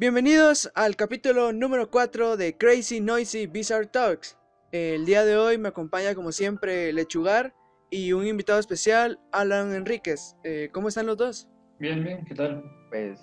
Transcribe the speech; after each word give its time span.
Bienvenidos 0.00 0.72
al 0.74 0.96
capítulo 0.96 1.52
número 1.52 1.90
4 1.90 2.38
de 2.38 2.56
Crazy 2.56 3.02
Noisy 3.02 3.46
Bizarre 3.46 3.84
Talks. 3.84 4.38
El 4.72 5.04
día 5.04 5.26
de 5.26 5.36
hoy 5.36 5.58
me 5.58 5.68
acompaña 5.68 6.14
como 6.14 6.32
siempre 6.32 6.90
Lechugar 6.94 7.54
y 7.90 8.14
un 8.14 8.26
invitado 8.26 8.58
especial, 8.58 9.20
Alan 9.30 9.74
Enríquez. 9.74 10.36
Eh, 10.42 10.70
¿Cómo 10.72 10.88
están 10.88 11.04
los 11.04 11.18
dos? 11.18 11.50
Bien, 11.78 12.02
bien, 12.02 12.24
¿qué 12.24 12.34
tal? 12.34 12.64
Pues 12.88 13.20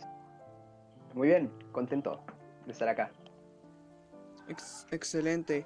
muy 1.16 1.30
bien, 1.30 1.52
contento 1.72 2.24
de 2.68 2.72
estar 2.72 2.88
acá. 2.88 3.12
Ex- 4.48 4.86
excelente. 4.92 5.66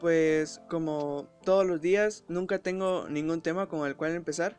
Pues 0.00 0.60
como 0.68 1.28
todos 1.44 1.64
los 1.64 1.80
días, 1.80 2.24
nunca 2.26 2.58
tengo 2.58 3.08
ningún 3.08 3.42
tema 3.42 3.68
con 3.68 3.86
el 3.86 3.94
cual 3.94 4.16
empezar. 4.16 4.58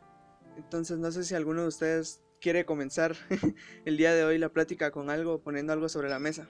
Entonces 0.56 0.96
no 0.96 1.12
sé 1.12 1.24
si 1.24 1.34
alguno 1.34 1.60
de 1.60 1.68
ustedes 1.68 2.22
quiere 2.44 2.66
comenzar 2.66 3.12
el 3.86 3.96
día 3.96 4.12
de 4.12 4.22
hoy 4.22 4.36
la 4.36 4.50
plática 4.50 4.90
con 4.90 5.08
algo, 5.08 5.38
poniendo 5.40 5.72
algo 5.72 5.88
sobre 5.88 6.10
la 6.10 6.18
mesa. 6.18 6.46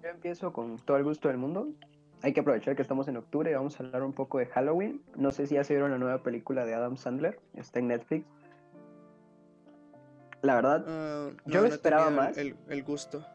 Yo 0.00 0.08
empiezo 0.08 0.52
con 0.52 0.78
todo 0.78 0.96
el 0.96 1.02
gusto 1.02 1.26
del 1.26 1.38
mundo. 1.38 1.70
Hay 2.22 2.32
que 2.32 2.38
aprovechar 2.38 2.76
que 2.76 2.82
estamos 2.82 3.08
en 3.08 3.16
octubre 3.16 3.50
y 3.50 3.54
vamos 3.54 3.80
a 3.80 3.82
hablar 3.82 4.04
un 4.04 4.12
poco 4.12 4.38
de 4.38 4.46
Halloween. 4.46 5.02
No 5.16 5.32
sé 5.32 5.48
si 5.48 5.56
ya 5.56 5.64
se 5.64 5.74
vieron 5.74 5.90
la 5.90 5.98
nueva 5.98 6.22
película 6.22 6.64
de 6.64 6.74
Adam 6.74 6.96
Sandler, 6.96 7.40
está 7.54 7.80
en 7.80 7.88
Netflix. 7.88 8.24
La 10.42 10.54
verdad, 10.54 10.84
Ah, 10.86 11.30
Yo 11.46 11.64
he 11.64 11.68
esperaba 11.68 12.10
más. 12.10 12.38
El, 12.38 12.54
el 12.68 12.84
gusto. 12.84 13.26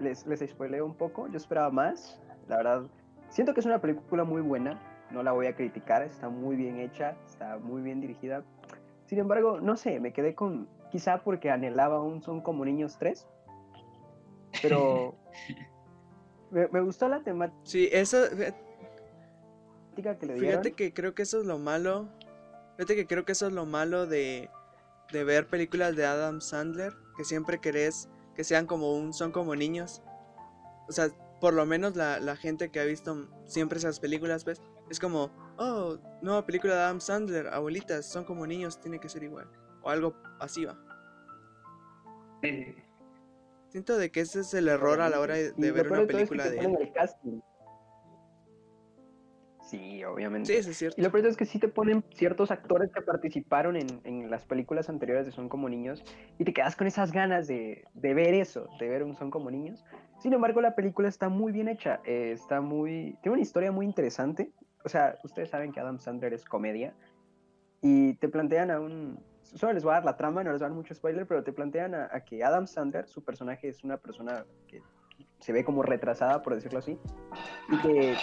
les, 0.00 0.26
les 0.26 0.40
spoileo 0.48 0.86
un 0.86 0.94
poco, 0.94 1.28
yo 1.28 1.36
esperaba 1.36 1.70
más. 1.70 2.18
La 2.48 2.56
verdad, 2.56 2.84
siento 3.28 3.52
que 3.52 3.60
es 3.60 3.66
una 3.66 3.82
película 3.82 4.24
muy 4.24 4.40
buena, 4.40 4.80
no 5.10 5.22
la 5.22 5.32
voy 5.32 5.46
a 5.46 5.54
criticar, 5.54 6.02
está 6.02 6.30
muy 6.30 6.56
bien 6.56 6.78
hecha, 6.78 7.16
está 7.26 7.58
muy 7.58 7.82
bien 7.82 8.00
dirigida. 8.00 8.44
Sin 9.06 9.18
embargo, 9.18 9.60
no 9.60 9.76
sé, 9.76 10.00
me 10.00 10.12
quedé 10.12 10.34
con, 10.34 10.68
quizá 10.90 11.22
porque 11.22 11.50
anhelaba 11.50 12.02
un 12.02 12.22
Son 12.22 12.40
como 12.40 12.64
niños 12.64 12.96
3, 12.98 13.26
pero 14.62 15.14
me, 16.50 16.68
me 16.68 16.80
gustó 16.80 17.08
la 17.08 17.22
temática 17.22 17.60
Sí, 17.64 17.88
eso, 17.92 18.18
fíjate 19.94 20.26
que 20.26 20.26
le 20.26 20.38
fíjate 20.38 20.72
que 20.72 20.92
creo 20.92 21.14
que 21.14 21.22
eso 21.22 21.40
es 21.40 21.46
lo 21.46 21.58
malo. 21.58 22.08
Fíjate 22.76 22.96
que 22.96 23.06
creo 23.06 23.24
que 23.24 23.32
eso 23.32 23.46
es 23.46 23.52
lo 23.52 23.66
malo 23.66 24.06
de, 24.06 24.50
de 25.12 25.24
ver 25.24 25.46
películas 25.46 25.94
de 25.94 26.06
Adam 26.06 26.40
Sandler, 26.40 26.92
que 27.16 27.24
siempre 27.24 27.60
querés 27.60 28.08
que 28.34 28.44
sean 28.44 28.66
como 28.66 28.94
un, 28.94 29.12
son 29.12 29.32
como 29.32 29.54
niños. 29.54 30.02
O 30.88 30.92
sea, 30.92 31.08
por 31.40 31.54
lo 31.54 31.66
menos 31.66 31.96
la, 31.96 32.18
la 32.20 32.36
gente 32.36 32.70
que 32.70 32.80
ha 32.80 32.84
visto 32.84 33.28
siempre 33.46 33.78
esas 33.78 34.00
películas, 34.00 34.44
pues, 34.44 34.60
es 34.90 34.98
como, 34.98 35.30
oh, 35.58 35.98
nueva 36.22 36.44
película 36.44 36.74
de 36.74 36.80
Adam 36.80 37.00
Sandler, 37.00 37.48
abuelitas, 37.48 38.06
son 38.06 38.24
como 38.24 38.46
niños, 38.46 38.80
tiene 38.80 38.98
que 38.98 39.08
ser 39.08 39.22
igual. 39.22 39.48
O 39.82 39.90
algo 39.90 40.14
así 40.40 40.64
va. 40.64 40.78
Eh, 42.42 42.74
Siento 43.74 43.98
de 43.98 44.12
que 44.12 44.20
ese 44.20 44.38
es 44.38 44.54
el 44.54 44.68
error 44.68 45.00
a 45.00 45.10
la 45.10 45.18
hora 45.18 45.34
de, 45.34 45.52
ver 45.72 45.90
una 45.90 46.02
es 46.02 46.06
que 46.06 46.14
película 46.14 46.48
de 46.48 46.58
él. 46.58 46.76
el 46.80 46.92
casting. 46.92 47.40
Sí, 49.62 50.04
obviamente. 50.04 50.52
Sí, 50.52 50.58
eso 50.58 50.70
es 50.70 50.76
cierto. 50.76 51.00
Y 51.00 51.02
lo 51.02 51.10
peor 51.10 51.26
es 51.26 51.36
que 51.36 51.44
sí 51.44 51.58
te 51.58 51.66
ponen 51.66 52.04
ciertos 52.14 52.52
actores 52.52 52.92
que 52.92 53.00
participaron 53.00 53.74
en, 53.76 54.00
en 54.04 54.30
las 54.30 54.44
películas 54.44 54.88
anteriores 54.88 55.26
de 55.26 55.32
Son 55.32 55.48
como 55.48 55.68
niños 55.68 56.04
y 56.38 56.44
te 56.44 56.52
quedas 56.52 56.76
con 56.76 56.86
esas 56.86 57.10
ganas 57.10 57.48
de, 57.48 57.84
de 57.94 58.14
ver 58.14 58.34
eso, 58.34 58.68
de 58.78 58.88
ver 58.88 59.02
un 59.02 59.16
Son 59.16 59.32
como 59.32 59.50
niños. 59.50 59.84
Sin 60.20 60.32
embargo, 60.32 60.60
la 60.60 60.76
película 60.76 61.08
está 61.08 61.28
muy 61.28 61.50
bien 61.50 61.66
hecha, 61.66 62.00
eh, 62.04 62.30
está 62.32 62.60
muy... 62.60 63.18
tiene 63.22 63.32
una 63.34 63.42
historia 63.42 63.72
muy 63.72 63.86
interesante. 63.86 64.52
O 64.84 64.88
sea, 64.88 65.18
ustedes 65.24 65.50
saben 65.50 65.72
que 65.72 65.80
Adam 65.80 65.98
Sandler 65.98 66.34
es 66.34 66.44
comedia 66.44 66.94
y 67.80 68.14
te 68.14 68.28
plantean 68.28 68.70
a 68.70 68.80
un... 68.80 69.18
Solo 69.42 69.72
les 69.72 69.84
voy 69.84 69.92
a 69.92 69.94
dar 69.96 70.04
la 70.04 70.16
trama, 70.16 70.42
no 70.42 70.50
les 70.50 70.60
voy 70.60 70.66
a 70.66 70.68
dar 70.68 70.76
mucho 70.76 70.94
spoiler, 70.94 71.26
pero 71.26 71.42
te 71.42 71.52
plantean 71.52 71.94
a, 71.94 72.08
que 72.20 72.42
Adam 72.42 72.66
Sandler, 72.66 73.06
su 73.06 73.22
personaje 73.22 73.68
es 73.68 73.84
una 73.84 73.96
persona 73.96 74.44
que 74.66 74.82
se 75.40 75.52
ve 75.52 75.64
como 75.64 75.82
retrasada, 75.82 76.42
por 76.42 76.54
decirlo 76.54 76.78
así, 76.78 76.98
y 77.68 77.78
que 77.82 78.16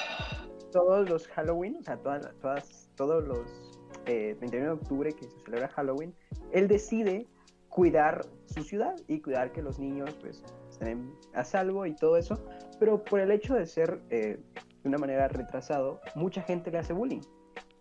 todos 0.72 1.10
los 1.10 1.28
Halloween, 1.28 1.78
o 1.78 1.84
sea, 1.84 1.98
todas, 1.98 2.30
todas, 2.42 2.90
todos 2.96 3.28
los 3.28 3.80
eh, 4.06 4.36
31 4.40 4.66
de 4.66 4.72
octubre 4.74 5.14
que 5.14 5.26
se 5.26 5.40
celebra 5.42 5.68
Halloween, 5.70 6.14
él 6.52 6.68
decide 6.68 7.28
cuidar 7.70 8.26
su 8.46 8.64
ciudad 8.64 8.96
y 9.08 9.22
cuidar 9.22 9.52
que 9.52 9.62
los 9.62 9.80
niños 9.80 10.14
pues 10.20 10.44
estén 10.70 11.14
a 11.34 11.44
salvo 11.44 11.86
y 11.86 11.96
todo 11.96 12.18
eso, 12.18 12.44
pero 12.80 13.04
por 13.04 13.20
el 13.20 13.32
hecho 13.32 13.54
de 13.56 13.66
ser 13.66 14.02
eh, 14.10 14.40
de 14.84 14.90
una 14.90 14.98
manera 14.98 15.28
retrasado, 15.28 16.02
mucha 16.16 16.42
gente 16.42 16.72
le 16.72 16.80
hace 16.80 16.94
bullying 16.94 17.22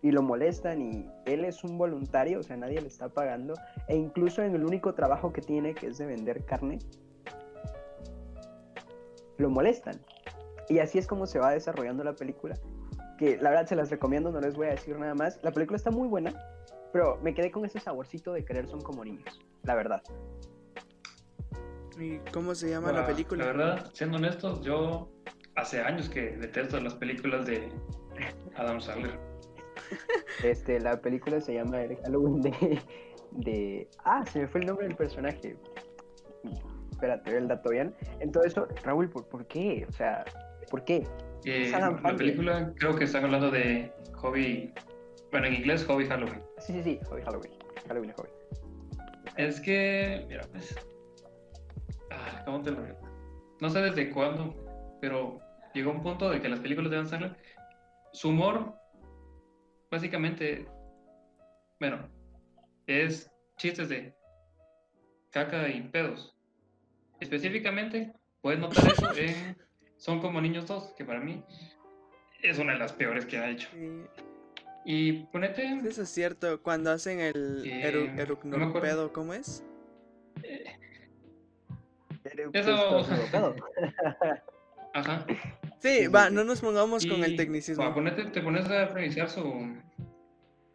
y 0.01 0.11
lo 0.11 0.21
molestan 0.21 0.81
y 0.81 1.09
él 1.25 1.45
es 1.45 1.63
un 1.63 1.77
voluntario, 1.77 2.39
o 2.39 2.43
sea, 2.43 2.57
nadie 2.57 2.81
le 2.81 2.87
está 2.87 3.09
pagando 3.09 3.53
e 3.87 3.95
incluso 3.95 4.41
en 4.41 4.55
el 4.55 4.65
único 4.65 4.93
trabajo 4.93 5.31
que 5.31 5.41
tiene, 5.41 5.73
que 5.73 5.87
es 5.87 5.97
de 5.97 6.05
vender 6.05 6.43
carne, 6.45 6.79
lo 9.37 9.49
molestan. 9.49 9.99
Y 10.69 10.79
así 10.79 10.97
es 10.97 11.07
como 11.07 11.25
se 11.25 11.39
va 11.39 11.51
desarrollando 11.51 12.03
la 12.03 12.13
película 12.13 12.55
que 13.21 13.37
la 13.37 13.51
verdad 13.51 13.67
se 13.67 13.75
las 13.75 13.91
recomiendo, 13.91 14.31
no 14.31 14.41
les 14.41 14.55
voy 14.55 14.65
a 14.65 14.71
decir 14.71 14.97
nada 14.97 15.13
más. 15.13 15.39
La 15.43 15.51
película 15.51 15.77
está 15.77 15.91
muy 15.91 16.07
buena, 16.07 16.33
pero 16.91 17.19
me 17.21 17.35
quedé 17.35 17.51
con 17.51 17.63
ese 17.63 17.79
saborcito 17.79 18.33
de 18.33 18.43
querer 18.43 18.67
son 18.67 18.81
como 18.81 19.05
niños, 19.05 19.39
la 19.61 19.75
verdad. 19.75 20.01
¿Y 21.99 22.17
cómo 22.33 22.55
se 22.55 22.71
llama 22.71 22.91
la 22.91 23.05
película? 23.05 23.45
La 23.45 23.51
verdad, 23.51 23.91
siendo 23.93 24.17
honestos, 24.17 24.61
yo 24.61 25.07
hace 25.55 25.81
años 25.81 26.09
que 26.09 26.37
detesto 26.37 26.79
las 26.79 26.95
películas 26.95 27.45
de 27.45 27.71
Adam 28.55 28.79
Sandler. 28.79 29.19
Este, 30.43 30.79
la 30.79 30.99
película 31.01 31.41
se 31.41 31.55
llama 31.55 31.81
El 31.81 31.97
Halloween 31.97 32.41
de, 32.41 32.79
de... 33.31 33.87
Ah, 34.03 34.25
se 34.25 34.39
me 34.39 34.47
fue 34.47 34.61
el 34.61 34.67
nombre 34.67 34.87
del 34.87 34.95
personaje. 34.95 35.57
Espérate, 36.91 37.35
el 37.35 37.47
dato 37.47 37.69
bien. 37.71 37.95
Entonces, 38.19 38.51
eso, 38.53 38.67
Raúl, 38.83 39.09
¿por, 39.09 39.27
por 39.27 39.45
qué? 39.47 39.85
O 39.89 39.91
sea, 39.91 40.23
¿por 40.69 40.83
qué? 40.83 41.05
Eh, 41.45 41.71
la 41.71 42.15
película 42.15 42.71
creo 42.77 42.95
que 42.95 43.05
están 43.05 43.25
hablando 43.25 43.49
de 43.49 43.91
Hobby, 44.13 44.71
bueno, 45.31 45.47
en 45.47 45.55
inglés 45.55 45.83
Hobby 45.85 46.05
Halloween. 46.05 46.41
Sí, 46.59 46.73
sí, 46.73 46.83
sí, 46.83 46.99
Hobby 47.09 47.23
Halloween. 47.23 47.53
Halloween 47.87 48.09
es 48.11 48.15
Hobby. 48.15 48.29
Es 49.37 49.61
que, 49.61 50.25
mira, 50.27 50.45
pues, 50.51 50.75
ah, 52.11 52.43
¿cómo 52.45 52.61
te 52.61 52.71
lo? 52.71 52.83
No 53.59 53.69
sé 53.69 53.81
desde 53.81 54.11
cuándo, 54.11 54.53
pero 55.01 55.39
llegó 55.73 55.91
un 55.91 56.03
punto 56.03 56.29
de 56.29 56.39
que 56.41 56.47
las 56.47 56.59
películas 56.59 56.91
de 56.91 56.97
Adam 56.97 57.09
Sandler, 57.09 57.35
su 58.13 58.29
humor, 58.29 58.73
básicamente, 59.89 60.67
bueno, 61.79 62.07
es 62.87 63.29
chistes 63.57 63.89
de 63.89 64.15
caca 65.31 65.67
y 65.69 65.81
pedos. 65.81 66.33
Específicamente, 67.19 68.13
puedes 68.41 68.59
notar 68.59 68.87
eso 68.87 69.11
en 69.17 69.57
Son 69.97 70.19
como 70.21 70.39
niños 70.41 70.67
dos, 70.67 70.93
que 70.97 71.03
para 71.05 71.19
mí 71.19 71.43
es 72.41 72.57
una 72.59 72.73
de 72.73 72.79
las 72.79 72.93
peores 72.93 73.25
que 73.25 73.37
ha 73.37 73.49
hecho. 73.49 73.67
Sí, 73.71 74.03
Y 74.85 75.13
ponete, 75.25 75.79
eso 75.87 76.01
es 76.03 76.09
cierto, 76.09 76.61
cuando 76.61 76.91
hacen 76.91 77.19
el 77.19 77.63
Eh, 77.65 77.81
eru- 77.85 78.11
no 78.11 78.17
me 78.17 78.21
erucnorpedo, 78.23 78.69
acuerdo. 78.69 79.13
¿cómo 79.13 79.33
es? 79.33 79.63
Pero, 82.23 82.49
Eso-. 82.53 83.05
ajá. 84.93 85.25
Sí, 85.79 85.89
Sí, 86.03 86.07
va, 86.07 86.27
sí, 86.27 86.33
no 86.35 86.43
nos 86.43 86.61
pongamos 86.61 87.05
con 87.05 87.23
el 87.23 87.35
tecnicismo. 87.35 87.83
bueno, 87.91 87.95
ponete- 88.15 88.31
te 88.31 88.41
pones 88.41 88.69
a 88.69 88.85
revisar 88.87 89.29
su 89.29 89.43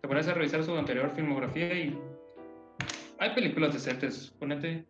te 0.00 0.09
pones 0.09 0.27
a 0.28 0.34
revisar 0.34 0.62
su 0.65 0.77
anterior 0.77 1.10
filmografía 1.15 1.72
y 1.75 1.99
hay 3.19 3.31
películas 3.34 3.72
decentes 3.72 4.32
ponete. 4.38 4.84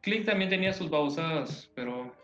Click 0.00 0.24
también 0.24 0.50
tenía 0.50 0.72
sus 0.72 0.88
babosadas 0.90 1.70
pero 1.74 2.14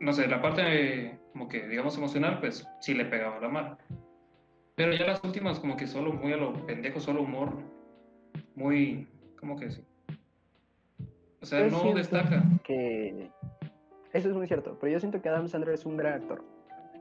no 0.00 0.12
sé 0.12 0.26
la 0.26 0.40
parte 0.42 1.18
como 1.32 1.48
que 1.48 1.66
digamos 1.68 1.96
emocional 1.96 2.40
pues 2.40 2.66
sí 2.80 2.94
le 2.94 3.04
pegaba 3.04 3.38
la 3.40 3.48
mano 3.48 3.78
pero 4.74 4.92
ya 4.94 5.06
las 5.06 5.22
últimas 5.22 5.60
como 5.60 5.76
que 5.76 5.86
solo 5.86 6.12
muy 6.12 6.32
a 6.32 6.36
lo 6.36 6.66
pendejo 6.66 6.98
solo 7.00 7.22
humor 7.22 7.56
muy 8.56 9.06
como 9.38 9.56
que 9.58 9.70
sí 9.70 9.84
o 11.40 11.46
sea 11.46 11.66
no 11.68 11.92
destaca. 11.94 12.42
que 12.64 13.30
eso 14.12 14.28
es 14.28 14.34
muy 14.34 14.46
cierto, 14.46 14.76
pero 14.80 14.92
yo 14.92 15.00
siento 15.00 15.20
que 15.22 15.28
Adam 15.28 15.48
Sandler 15.48 15.74
es 15.74 15.86
un 15.86 15.96
gran 15.96 16.14
actor. 16.14 16.42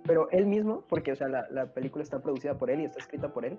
Pero 0.04 0.30
él 0.32 0.46
mismo, 0.48 0.84
porque 0.90 1.12
o 1.12 1.16
sea, 1.16 1.28
la, 1.28 1.48
la 1.52 1.68
película 1.68 2.04
está 2.04 2.20
producida 2.22 2.58
por 2.58 2.72
él 2.72 2.82
y 2.82 2.86
está 2.86 3.00
escrita 3.00 3.32
por 3.32 3.46
él, 3.46 3.56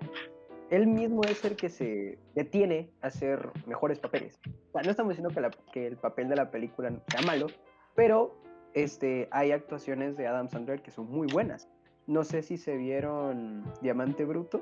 él 0.69 0.87
mismo 0.87 1.21
es 1.23 1.43
el 1.45 1.55
que 1.55 1.69
se 1.69 2.17
detiene 2.35 2.89
a 3.01 3.07
hacer 3.07 3.49
mejores 3.65 3.99
papeles. 3.99 4.39
O 4.69 4.71
sea, 4.73 4.81
no 4.83 4.91
estamos 4.91 5.11
diciendo 5.11 5.33
que, 5.33 5.41
la- 5.41 5.51
que 5.71 5.87
el 5.87 5.97
papel 5.97 6.27
de 6.29 6.35
la 6.35 6.49
película 6.51 6.91
sea 7.07 7.21
malo, 7.25 7.47
pero 7.95 8.35
este, 8.73 9.27
hay 9.31 9.51
actuaciones 9.51 10.17
de 10.17 10.27
Adam 10.27 10.49
Sandler 10.49 10.81
que 10.81 10.91
son 10.91 11.09
muy 11.09 11.27
buenas. 11.31 11.69
No 12.07 12.23
sé 12.23 12.41
si 12.41 12.57
se 12.57 12.75
vieron 12.75 13.63
Diamante 13.81 14.25
Bruto. 14.25 14.61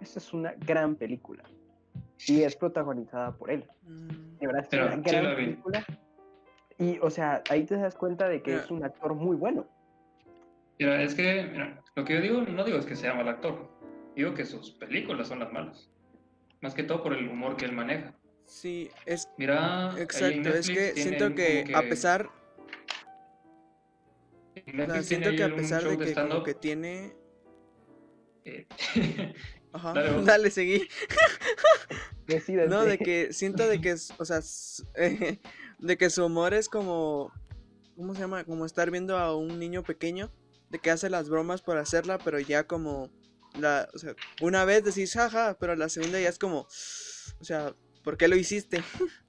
Esa 0.00 0.18
es 0.20 0.32
una 0.32 0.52
gran 0.66 0.94
película. 0.96 1.42
Y 2.26 2.42
es 2.42 2.54
protagonizada 2.56 3.32
por 3.36 3.50
él. 3.50 3.64
De 4.38 4.46
verdad, 4.46 4.62
es 4.62 4.68
Pero, 4.68 4.86
una 4.86 4.96
gran 4.96 5.24
la 5.24 5.34
vi. 5.34 5.58
Y, 6.78 6.98
o 7.00 7.10
sea, 7.10 7.42
ahí 7.48 7.64
te 7.64 7.76
das 7.76 7.94
cuenta 7.96 8.28
de 8.28 8.42
que 8.42 8.52
Mira. 8.52 8.62
es 8.64 8.70
un 8.70 8.84
actor 8.84 9.14
muy 9.14 9.36
bueno. 9.36 9.66
Mira, 10.78 11.02
es 11.02 11.14
que, 11.14 11.42
mira, 11.50 11.82
lo 11.96 12.04
que 12.04 12.14
yo 12.14 12.20
digo, 12.20 12.42
no 12.42 12.64
digo 12.64 12.78
es 12.78 12.86
que 12.86 12.94
sea 12.94 13.14
mal 13.14 13.28
actor, 13.28 13.68
digo 14.14 14.32
que 14.34 14.44
sus 14.44 14.70
películas 14.72 15.26
son 15.28 15.40
las 15.40 15.52
malas. 15.52 15.90
Más 16.60 16.74
que 16.74 16.84
todo 16.84 17.02
por 17.02 17.14
el 17.14 17.28
humor 17.28 17.56
que 17.56 17.64
él 17.64 17.72
maneja. 17.72 18.14
Sí, 18.46 18.90
es 19.06 19.28
Mira, 19.36 19.94
exacto, 19.98 20.48
es 20.50 20.70
que 20.70 20.94
siento 20.94 21.34
que 21.34 21.64
a 21.74 21.82
pesar, 21.82 22.28
o 24.56 24.86
sea, 24.86 25.02
siento 25.02 25.34
que 25.34 25.42
a 25.44 25.54
pesar 25.54 25.82
de 25.82 25.98
que 25.98 26.14
como 26.14 26.42
que 26.42 26.54
tiene, 26.54 27.12
eh, 28.44 28.66
ajá, 29.72 29.94
Dale, 29.94 30.22
dale, 30.22 30.50
seguí. 30.50 30.88
Decídanse. 32.26 32.68
No, 32.68 32.84
de 32.84 32.98
que 32.98 33.32
siento 33.32 33.66
de 33.68 33.80
que 33.80 33.90
es, 33.90 34.12
o 34.18 34.24
sea, 34.24 34.38
s- 34.38 34.84
de 35.78 35.96
que 35.96 36.10
su 36.10 36.24
humor 36.24 36.54
es 36.54 36.68
como, 36.68 37.32
¿cómo 37.96 38.14
se 38.14 38.20
llama? 38.20 38.44
Como 38.44 38.66
estar 38.66 38.90
viendo 38.90 39.16
a 39.18 39.36
un 39.36 39.58
niño 39.58 39.82
pequeño, 39.82 40.30
de 40.70 40.78
que 40.78 40.90
hace 40.90 41.10
las 41.10 41.28
bromas 41.28 41.62
por 41.62 41.78
hacerla, 41.78 42.18
pero 42.18 42.38
ya 42.38 42.66
como, 42.66 43.10
la, 43.58 43.88
o 43.94 43.98
sea, 43.98 44.14
una 44.40 44.64
vez 44.64 44.84
decís 44.84 45.12
jaja, 45.12 45.56
pero 45.58 45.76
la 45.76 45.88
segunda 45.88 46.20
ya 46.20 46.28
es 46.28 46.38
como, 46.38 46.66
o 47.40 47.44
sea, 47.44 47.74
¿por 48.04 48.16
qué 48.16 48.28
lo 48.28 48.36
hiciste? 48.36 48.82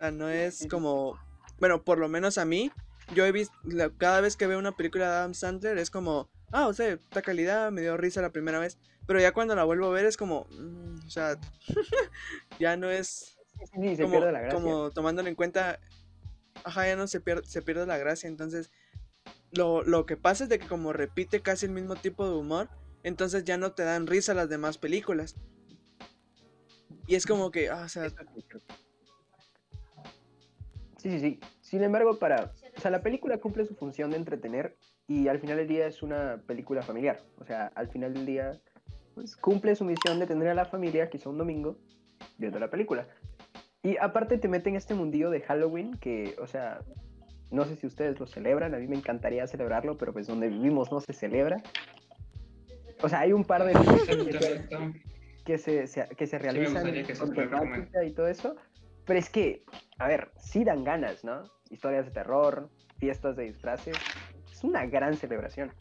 Ah, 0.00 0.12
no 0.12 0.28
es 0.28 0.68
como, 0.70 1.18
bueno, 1.58 1.82
por 1.82 1.98
lo 1.98 2.08
menos 2.08 2.38
a 2.38 2.44
mí, 2.44 2.70
yo 3.16 3.26
he 3.26 3.32
visto, 3.32 3.52
cada 3.96 4.20
vez 4.20 4.36
que 4.36 4.46
veo 4.46 4.56
una 4.56 4.76
película 4.76 5.10
de 5.10 5.16
Adam 5.16 5.34
Sandler 5.34 5.76
es 5.76 5.90
como, 5.90 6.30
ah, 6.52 6.68
o 6.68 6.72
sea, 6.72 6.90
esta 6.92 7.20
calidad 7.20 7.72
me 7.72 7.80
dio 7.80 7.96
risa 7.96 8.22
la 8.22 8.30
primera 8.30 8.60
vez, 8.60 8.78
pero 9.08 9.20
ya 9.20 9.32
cuando 9.32 9.56
la 9.56 9.64
vuelvo 9.64 9.86
a 9.86 9.90
ver 9.90 10.06
es 10.06 10.16
como, 10.16 10.46
mm, 10.50 11.06
o 11.06 11.10
sea, 11.10 11.36
ya 12.60 12.76
no 12.76 12.88
es 12.90 13.37
Sí, 13.80 13.96
se 13.96 14.02
como, 14.02 14.16
pierde 14.16 14.32
la 14.32 14.40
gracia. 14.40 14.58
como 14.60 14.90
tomándolo 14.90 15.28
en 15.28 15.34
cuenta, 15.34 15.80
ajá, 16.64 16.86
ya 16.86 16.96
no 16.96 17.06
se 17.06 17.20
pierde, 17.20 17.46
se 17.46 17.62
pierde 17.62 17.86
la 17.86 17.98
gracia. 17.98 18.28
Entonces, 18.28 18.70
lo, 19.52 19.82
lo 19.82 20.06
que 20.06 20.16
pasa 20.16 20.44
es 20.44 20.50
de 20.50 20.58
que 20.58 20.66
como 20.66 20.92
repite 20.92 21.40
casi 21.40 21.66
el 21.66 21.72
mismo 21.72 21.96
tipo 21.96 22.28
de 22.28 22.36
humor, 22.36 22.68
entonces 23.02 23.44
ya 23.44 23.56
no 23.56 23.72
te 23.72 23.84
dan 23.84 24.06
risa 24.06 24.34
las 24.34 24.48
demás 24.48 24.78
películas. 24.78 25.36
Y 27.06 27.14
es 27.14 27.26
como 27.26 27.50
que, 27.50 27.70
ah, 27.70 27.84
o 27.84 27.88
sea. 27.88 28.08
Sí, 30.98 31.10
sí, 31.10 31.20
sí. 31.20 31.40
Sin 31.60 31.82
embargo, 31.82 32.18
para. 32.18 32.52
O 32.76 32.80
sea, 32.80 32.90
la 32.90 33.02
película 33.02 33.38
cumple 33.38 33.64
su 33.64 33.74
función 33.74 34.10
de 34.10 34.18
entretener 34.18 34.76
y 35.06 35.28
al 35.28 35.40
final 35.40 35.56
del 35.56 35.68
día 35.68 35.86
es 35.86 36.02
una 36.02 36.42
película 36.46 36.82
familiar. 36.82 37.22
O 37.38 37.44
sea, 37.44 37.72
al 37.74 37.88
final 37.88 38.12
del 38.12 38.26
día, 38.26 38.60
pues 39.14 39.36
cumple 39.36 39.74
su 39.74 39.84
misión 39.84 40.18
de 40.18 40.26
tener 40.26 40.48
a 40.48 40.54
la 40.54 40.66
familia, 40.66 41.08
quizá 41.08 41.30
un 41.30 41.38
domingo, 41.38 41.78
viendo 42.36 42.58
la 42.58 42.68
película. 42.68 43.08
Y 43.82 43.96
aparte 43.98 44.38
te 44.38 44.48
meten 44.48 44.74
este 44.76 44.94
mundillo 44.94 45.30
de 45.30 45.40
Halloween 45.42 45.96
que, 45.98 46.34
o 46.40 46.46
sea, 46.46 46.80
no 47.50 47.64
sé 47.64 47.76
si 47.76 47.86
ustedes 47.86 48.18
lo 48.18 48.26
celebran, 48.26 48.74
a 48.74 48.78
mí 48.78 48.86
me 48.86 48.96
encantaría 48.96 49.46
celebrarlo, 49.46 49.96
pero 49.96 50.12
pues 50.12 50.26
donde 50.26 50.48
vivimos 50.48 50.90
no 50.90 51.00
se 51.00 51.12
celebra. 51.12 51.62
O 53.02 53.08
sea, 53.08 53.20
hay 53.20 53.32
un 53.32 53.44
par 53.44 53.64
de 53.64 53.72
que 55.44 55.58
se, 55.58 55.86
se- 55.86 56.08
que 56.08 56.26
se 56.26 56.38
realizan 56.38 56.74
gustaría 56.74 57.06
que 57.06 57.14
se 57.14 57.20
con 57.20 57.32
temática 57.34 58.04
y 58.04 58.10
todo 58.12 58.26
eso. 58.28 58.56
Pero 59.06 59.18
es 59.18 59.30
que, 59.30 59.64
a 59.98 60.08
ver, 60.08 60.32
sí 60.38 60.64
dan 60.64 60.84
ganas, 60.84 61.24
¿no? 61.24 61.44
Historias 61.70 62.04
de 62.04 62.10
terror, 62.10 62.68
fiestas 62.98 63.36
de 63.36 63.44
disfraces. 63.44 63.96
Es 64.52 64.64
una 64.64 64.84
gran 64.86 65.16
celebración. 65.16 65.72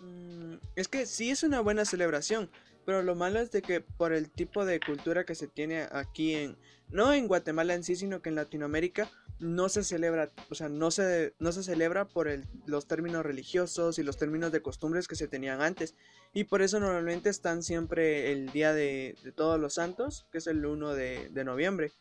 mm, 0.00 0.54
es 0.76 0.88
que 0.88 1.06
sí 1.06 1.30
es 1.30 1.42
una 1.44 1.60
buena 1.60 1.84
celebración, 1.84 2.50
pero 2.90 3.04
lo 3.04 3.14
malo 3.14 3.38
es 3.38 3.52
de 3.52 3.62
que 3.62 3.80
por 3.82 4.12
el 4.12 4.32
tipo 4.32 4.64
de 4.64 4.80
cultura 4.80 5.24
que 5.24 5.36
se 5.36 5.46
tiene 5.46 5.86
aquí 5.92 6.34
en, 6.34 6.56
no 6.88 7.12
en 7.12 7.28
Guatemala 7.28 7.74
en 7.74 7.84
sí, 7.84 7.94
sino 7.94 8.20
que 8.20 8.30
en 8.30 8.34
Latinoamérica, 8.34 9.08
no 9.38 9.68
se 9.68 9.84
celebra, 9.84 10.32
o 10.50 10.56
sea, 10.56 10.68
no 10.68 10.90
se, 10.90 11.32
no 11.38 11.52
se 11.52 11.62
celebra 11.62 12.08
por 12.08 12.26
el- 12.26 12.48
los 12.66 12.88
términos 12.88 13.24
religiosos 13.24 14.00
y 14.00 14.02
los 14.02 14.16
términos 14.16 14.50
de 14.50 14.60
costumbres 14.60 15.06
que 15.06 15.14
se 15.14 15.28
tenían 15.28 15.62
antes. 15.62 15.94
Y 16.34 16.44
por 16.44 16.62
eso 16.62 16.80
normalmente 16.80 17.30
están 17.30 17.62
siempre 17.62 18.32
el 18.32 18.50
día 18.50 18.72
de, 18.74 19.14
de 19.22 19.30
todos 19.30 19.60
los 19.60 19.74
santos, 19.74 20.26
que 20.32 20.38
es 20.38 20.48
el 20.48 20.66
1 20.66 20.92
de, 20.92 21.28
de 21.30 21.44
noviembre, 21.44 21.92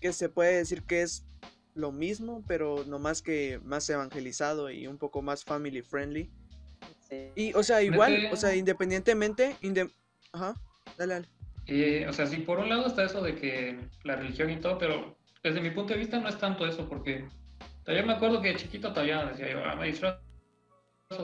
que 0.00 0.12
se 0.12 0.28
puede 0.28 0.54
decir 0.58 0.84
que 0.84 1.02
es 1.02 1.24
lo 1.74 1.90
mismo, 1.90 2.44
pero 2.46 2.84
no 2.86 3.00
más 3.00 3.20
que 3.20 3.58
más 3.64 3.90
evangelizado 3.90 4.70
y 4.70 4.86
un 4.86 4.96
poco 4.96 5.22
más 5.22 5.42
family 5.44 5.82
friendly. 5.82 6.30
Y, 7.34 7.52
o 7.54 7.64
sea, 7.64 7.82
igual, 7.82 8.12
o 8.32 8.36
sea, 8.36 8.54
independientemente, 8.54 9.56
inde- 9.60 9.90
ajá, 10.36 10.54
dale, 10.96 11.14
dale. 11.14 12.08
O 12.08 12.12
sea, 12.12 12.26
sí, 12.26 12.38
por 12.38 12.60
un 12.60 12.68
lado 12.68 12.86
está 12.86 13.04
eso 13.04 13.22
de 13.22 13.34
que 13.34 13.78
la 14.04 14.16
religión 14.16 14.50
y 14.50 14.56
todo, 14.56 14.78
pero 14.78 15.16
desde 15.42 15.60
mi 15.60 15.70
punto 15.70 15.94
de 15.94 16.00
vista 16.00 16.18
no 16.20 16.28
es 16.28 16.38
tanto 16.38 16.66
eso, 16.66 16.88
porque 16.88 17.26
todavía 17.84 18.06
me 18.06 18.12
acuerdo 18.12 18.40
que 18.40 18.48
de 18.48 18.56
chiquito 18.56 18.90
todavía 18.90 19.24
decía 19.26 19.50
yo, 19.50 19.64
ah, 19.64 19.74
me 19.74 19.86
disfrazo 19.86 20.20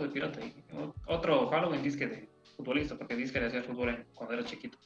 de 0.00 0.08
pirata. 0.08 0.40
Y 0.40 0.54
otro 1.06 1.48
Halloween 1.48 1.82
disque 1.82 2.06
de 2.06 2.28
futbolista, 2.56 2.96
porque 2.96 3.16
disque 3.16 3.40
le 3.40 3.46
hacía 3.46 3.62
fútbol 3.62 4.04
cuando 4.14 4.34
era 4.34 4.44
chiquito. 4.44 4.78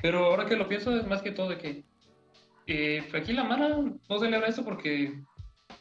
Pero 0.00 0.26
ahora 0.26 0.46
que 0.46 0.56
lo 0.56 0.68
pienso 0.68 0.96
es 0.96 1.06
más 1.06 1.22
que 1.22 1.32
todo 1.32 1.50
de 1.50 1.58
que 1.58 1.84
eh, 2.66 3.08
aquí 3.14 3.32
la 3.32 3.44
mala 3.44 3.68
no 4.08 4.18
celebra 4.18 4.48
eso 4.48 4.64
porque, 4.64 5.22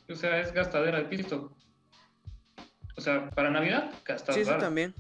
o 0.10 0.16
sea, 0.16 0.40
es 0.40 0.54
gastadera 0.54 1.00
de 1.00 1.06
pisto. 1.06 1.56
O 2.98 3.02
sea, 3.02 3.30
para 3.30 3.50
Navidad 3.50 3.92
gastas 4.06 4.36
Sí, 4.36 4.42
eso 4.42 4.58
también. 4.58 4.94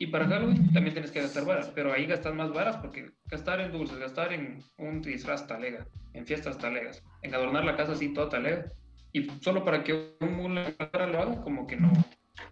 Y 0.00 0.06
para 0.08 0.28
Halloween 0.28 0.72
también 0.72 0.94
tienes 0.94 1.10
que 1.10 1.20
gastar 1.20 1.44
varas, 1.44 1.70
pero 1.74 1.92
ahí 1.92 2.06
gastas 2.06 2.34
más 2.34 2.52
varas 2.52 2.76
porque 2.76 3.10
gastar 3.26 3.60
en 3.60 3.72
dulces, 3.72 3.98
gastar 3.98 4.32
en 4.32 4.62
un 4.76 5.02
disfraz 5.02 5.46
talega, 5.46 5.86
en 6.14 6.24
fiestas 6.24 6.56
talegas, 6.58 7.02
en 7.22 7.34
adornar 7.34 7.64
la 7.64 7.76
casa 7.76 7.92
así 7.92 8.12
toda 8.14 8.28
talega, 8.28 8.64
y 9.12 9.28
solo 9.40 9.64
para 9.64 9.82
que 9.82 10.14
un 10.20 10.34
mula 10.36 10.74
lo 10.92 11.22
haga, 11.22 11.42
como 11.42 11.66
que 11.66 11.76
no 11.76 11.90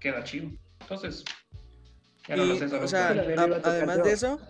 queda 0.00 0.25
chido. 0.25 0.50
Entonces, 0.81 1.25
ya 2.26 2.34
no 2.37 2.44
Y, 2.44 2.48
lo 2.48 2.56
sé, 2.56 2.69
solo 2.69 2.84
o 2.84 2.88
sea, 2.88 3.10
a- 3.10 3.60
además 3.62 4.02
de 4.02 4.12
eso, 4.12 4.40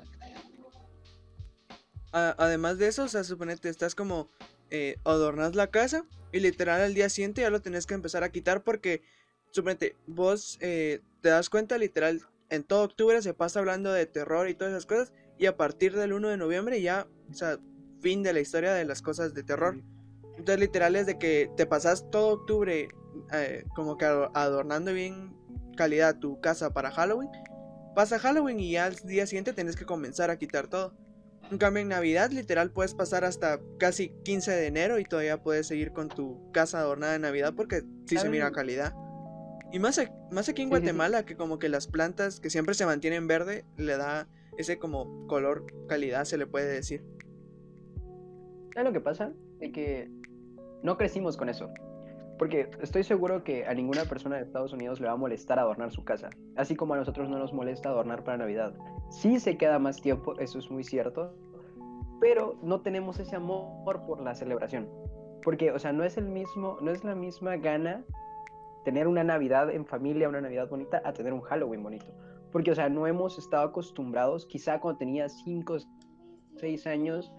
a- 2.13 2.35
además 2.39 2.79
de 2.79 2.89
eso, 2.89 3.05
o 3.05 3.09
sea, 3.09 3.25
suponete, 3.25 3.69
estás 3.69 3.95
como 3.95 4.31
eh, 4.71 4.97
adornas 5.05 5.55
la 5.55 5.69
casa 5.69 6.05
y 6.33 6.41
literal 6.41 6.81
al 6.81 6.95
día 6.95 7.09
siguiente 7.09 7.43
ya 7.43 7.51
lo 7.51 7.61
tenés 7.61 7.87
que 7.87 7.95
empezar 7.95 8.25
a 8.25 8.31
quitar 8.33 8.63
porque, 8.65 9.03
suponete, 9.51 9.97
vos 10.07 10.59
eh, 10.61 11.03
te 11.21 11.29
das 11.29 11.51
cuenta 11.51 11.79
literal, 11.79 12.23
en 12.51 12.65
todo 12.65 12.85
octubre 12.85 13.21
se 13.23 13.35
pasa 13.35 13.59
hablando 13.61 13.93
de 13.93 14.07
terror 14.07 14.49
y 14.49 14.55
todas 14.55 14.73
esas 14.73 14.87
cosas 14.87 15.13
y 15.39 15.47
a 15.47 15.57
partir 15.57 15.95
del 15.97 16.13
1 16.13 16.29
de 16.29 16.37
noviembre 16.37 16.81
ya, 16.81 17.07
o 17.31 17.35
sea, 17.35 17.59
fin 18.01 18.23
de 18.23 18.33
la 18.33 18.41
historia 18.41 18.73
de 18.75 18.85
las 18.85 19.03
cosas 19.03 19.35
de 19.35 19.43
terror. 19.43 19.83
Entonces 20.39 20.61
literal 20.61 20.97
es 20.97 21.07
de 21.07 21.19
que 21.19 21.51
te 21.57 21.67
pasas 21.67 22.11
todo 22.11 22.29
octubre 22.41 22.89
eh, 23.33 23.65
como 23.75 23.97
que 23.97 24.05
ado- 24.05 24.31
adornando 24.35 24.93
bien 24.93 25.35
calidad 25.77 26.19
tu 26.19 26.41
casa 26.41 26.73
para 26.73 26.91
Halloween. 26.91 27.31
Pasa 27.95 28.19
Halloween 28.19 28.61
y 28.61 28.73
ya 28.73 28.85
al 28.87 28.97
día 28.97 29.27
siguiente 29.27 29.53
tienes 29.55 29.77
que 29.77 29.87
comenzar 29.87 30.31
a 30.31 30.39
quitar 30.39 30.69
todo. 30.69 30.95
En 31.51 31.59
cambio 31.59 31.81
en 31.83 31.89
Navidad 31.89 32.31
literal 32.31 32.71
puedes 32.73 32.93
pasar 32.95 33.25
hasta 33.25 33.61
casi 33.79 34.11
15 34.25 34.51
de 34.53 34.67
enero 34.67 34.99
y 34.99 35.05
todavía 35.05 35.43
puedes 35.43 35.67
seguir 35.69 35.93
con 35.93 36.09
tu 36.09 36.51
casa 36.53 36.81
adornada 36.81 37.13
de 37.15 37.19
Navidad 37.21 37.55
porque 37.57 37.83
sí 38.07 38.17
se 38.19 38.29
mira 38.29 38.51
calidad. 38.53 38.95
Y 39.77 39.79
más, 39.79 39.99
a- 39.99 40.11
más 40.31 40.49
aquí 40.49 40.63
en. 40.63 40.71
Guatemala 40.71 41.27
que 41.27 41.37
como 41.37 41.59
que 41.59 41.69
las 41.69 41.87
plantas 41.87 42.41
que 42.41 42.49
siempre 42.49 42.73
se 42.73 42.87
mantienen 42.87 43.27
verde 43.27 43.67
le 43.77 43.99
da 43.99 44.27
ese 44.57 44.79
como 44.79 45.27
color 45.27 45.67
calidad 45.87 46.25
se 46.25 46.39
le 46.39 46.47
puede 46.47 46.67
decir. 46.67 47.05
¿Sabes 48.73 48.87
lo 48.89 48.93
que 48.95 49.03
pasa? 49.03 49.35
De 49.59 49.73
que 49.73 50.11
no 50.83 50.97
crecimos 50.97 51.37
con 51.37 51.51
eso. 51.51 51.69
Porque 52.39 52.71
estoy 52.81 53.05
seguro 53.05 53.45
que 53.45 53.67
a 53.67 53.75
ninguna 53.75 54.07
persona 54.07 54.37
de 54.37 54.45
Estados 54.45 54.73
Unidos 54.73 54.99
le 54.99 55.09
va 55.09 55.13
a 55.13 55.17
molestar 55.17 55.59
adornar 55.59 55.91
su 55.93 56.05
casa. 56.05 56.31
Así 56.57 56.75
como 56.75 56.95
a 56.95 56.97
nosotros 56.97 57.29
no 57.29 57.39
nos 57.39 57.53
molesta 57.53 57.91
adornar 57.91 58.25
para 58.25 58.39
Navidad. 58.39 58.73
Sí 59.11 59.39
se 59.41 59.59
queda 59.59 59.79
más 59.79 60.01
tiempo, 60.01 60.39
eso 60.39 60.59
es 60.59 60.71
muy 60.71 60.85
cierto. 60.85 61.35
Pero 62.19 62.59
no 62.63 62.81
tenemos 62.81 63.19
ese 63.21 63.37
amor 63.37 64.07
por 64.07 64.23
la 64.23 64.35
celebración. 64.35 64.89
Porque, 65.43 65.71
o 65.71 65.79
sea, 65.79 65.93
no 65.93 66.03
es 66.03 66.17
el 66.17 66.29
mismo, 66.29 66.79
no 66.81 66.93
es 66.93 67.05
la 67.05 67.15
misma 67.15 67.57
gana 67.59 68.05
tener 68.87 69.09
una 69.09 69.25
Navidad 69.25 69.69
en 69.69 69.85
familia, 69.85 70.29
una 70.29 70.41
Navidad 70.41 70.69
bonita, 70.69 71.03
a 71.05 71.13
tener 71.13 71.33
un 71.33 71.41
Halloween 71.41 71.83
bonito. 71.83 72.07
Porque, 72.53 72.71
o 72.71 72.75
sea, 72.77 72.89
no 72.89 73.09
hemos 73.09 73.37
estado 73.37 73.65
acostumbrados, 73.65 74.47
quizá 74.47 74.79
cuando 74.79 74.99
tenías 74.99 75.43
5, 75.43 75.79
6 76.55 76.87
años, 76.87 77.33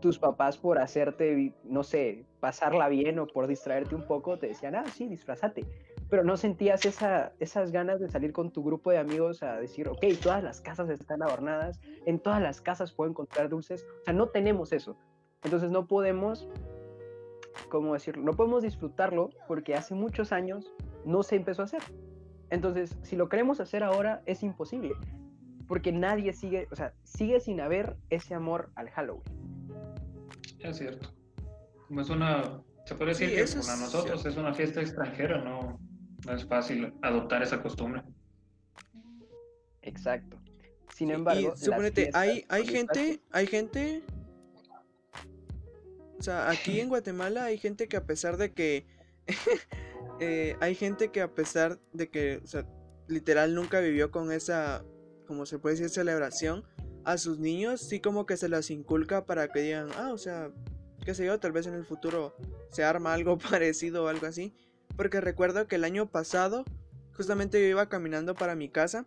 tus 0.00 0.18
papás 0.18 0.56
por 0.56 0.78
hacerte, 0.78 1.54
no 1.64 1.82
sé, 1.82 2.24
pasarla 2.40 2.88
bien 2.88 3.18
o 3.18 3.26
por 3.26 3.46
distraerte 3.46 3.94
un 3.94 4.06
poco, 4.06 4.38
te 4.38 4.46
decían, 4.46 4.74
ah, 4.74 4.86
sí, 4.86 5.06
disfrazate. 5.06 5.66
Pero 6.08 6.24
no 6.24 6.38
sentías 6.38 6.86
esa, 6.86 7.34
esas 7.40 7.72
ganas 7.72 8.00
de 8.00 8.08
salir 8.08 8.32
con 8.32 8.50
tu 8.50 8.64
grupo 8.64 8.90
de 8.90 8.96
amigos 8.96 9.42
a 9.42 9.56
decir, 9.60 9.88
ok, 9.88 10.02
todas 10.22 10.42
las 10.42 10.62
casas 10.62 10.88
están 10.88 11.22
adornadas, 11.22 11.78
en 12.06 12.20
todas 12.20 12.40
las 12.40 12.62
casas 12.62 12.90
puedo 12.90 13.10
encontrar 13.10 13.50
dulces. 13.50 13.84
O 14.00 14.04
sea, 14.06 14.14
no 14.14 14.30
tenemos 14.30 14.72
eso. 14.72 14.96
Entonces 15.44 15.70
no 15.70 15.86
podemos, 15.86 16.48
¿cómo 17.68 17.94
decirlo? 17.94 18.22
No 18.22 18.32
podemos 18.32 18.62
disfrutarlo 18.62 19.30
porque 19.48 19.74
hace 19.74 19.94
muchos 19.94 20.32
años 20.32 20.72
no 21.04 21.22
se 21.22 21.36
empezó 21.36 21.62
a 21.62 21.64
hacer. 21.66 21.82
Entonces, 22.50 22.96
si 23.02 23.16
lo 23.16 23.28
queremos 23.28 23.60
hacer 23.60 23.82
ahora, 23.82 24.22
es 24.26 24.42
imposible. 24.42 24.92
Porque 25.66 25.90
nadie 25.92 26.32
sigue, 26.32 26.68
o 26.70 26.76
sea, 26.76 26.92
sigue 27.02 27.40
sin 27.40 27.60
haber 27.60 27.96
ese 28.10 28.34
amor 28.34 28.70
al 28.76 28.88
Halloween. 28.90 29.24
Es 30.60 30.78
cierto. 30.78 31.12
Como 31.88 32.00
es 32.00 32.10
una, 32.10 32.62
se 32.84 32.94
puede 32.94 33.10
decir 33.10 33.28
Sí, 33.30 33.34
que 33.34 33.42
para 33.42 33.74
es 33.74 33.80
nosotros 33.80 34.20
cierto. 34.22 34.28
es 34.28 34.36
una 34.36 34.54
fiesta 34.54 34.80
extranjera, 34.80 35.42
no, 35.42 35.78
no 36.24 36.32
es 36.32 36.44
fácil 36.46 36.94
adoptar 37.02 37.42
esa 37.42 37.60
costumbre. 37.62 38.02
Exacto. 39.82 40.38
Sin 40.94 41.08
Sí, 41.08 41.14
embargo, 41.14 41.52
y 41.54 41.58
suponete, 41.58 42.10
hay, 42.14 42.30
fiestas 42.30 42.52
hay 42.56 42.66
gente, 42.66 43.20
hay 43.32 43.46
gente. 43.46 44.02
O 46.18 46.22
sea, 46.22 46.50
aquí 46.50 46.80
en 46.80 46.88
Guatemala 46.88 47.44
hay 47.44 47.58
gente 47.58 47.88
que 47.88 47.96
a 47.96 48.04
pesar 48.04 48.36
de 48.36 48.52
que... 48.52 48.86
eh, 50.20 50.56
hay 50.60 50.74
gente 50.74 51.10
que 51.10 51.20
a 51.20 51.34
pesar 51.34 51.78
de 51.92 52.08
que, 52.08 52.40
o 52.42 52.46
sea, 52.46 52.66
literal 53.08 53.54
nunca 53.54 53.80
vivió 53.80 54.10
con 54.10 54.32
esa, 54.32 54.84
como 55.26 55.46
se 55.46 55.58
puede 55.58 55.76
decir, 55.76 55.90
celebración, 55.90 56.64
a 57.04 57.18
sus 57.18 57.38
niños 57.38 57.80
sí 57.80 58.00
como 58.00 58.26
que 58.26 58.36
se 58.36 58.48
las 58.48 58.70
inculca 58.70 59.26
para 59.26 59.48
que 59.48 59.60
digan, 59.60 59.88
ah, 59.96 60.12
o 60.12 60.18
sea, 60.18 60.50
qué 61.04 61.14
sé 61.14 61.24
yo, 61.24 61.38
tal 61.38 61.52
vez 61.52 61.66
en 61.66 61.74
el 61.74 61.84
futuro 61.84 62.34
se 62.70 62.82
arma 62.82 63.14
algo 63.14 63.38
parecido 63.50 64.04
o 64.04 64.08
algo 64.08 64.26
así. 64.26 64.54
Porque 64.96 65.20
recuerdo 65.20 65.68
que 65.68 65.76
el 65.76 65.84
año 65.84 66.10
pasado, 66.10 66.64
justamente 67.14 67.60
yo 67.60 67.66
iba 67.66 67.88
caminando 67.88 68.34
para 68.34 68.56
mi 68.56 68.68
casa 68.68 69.06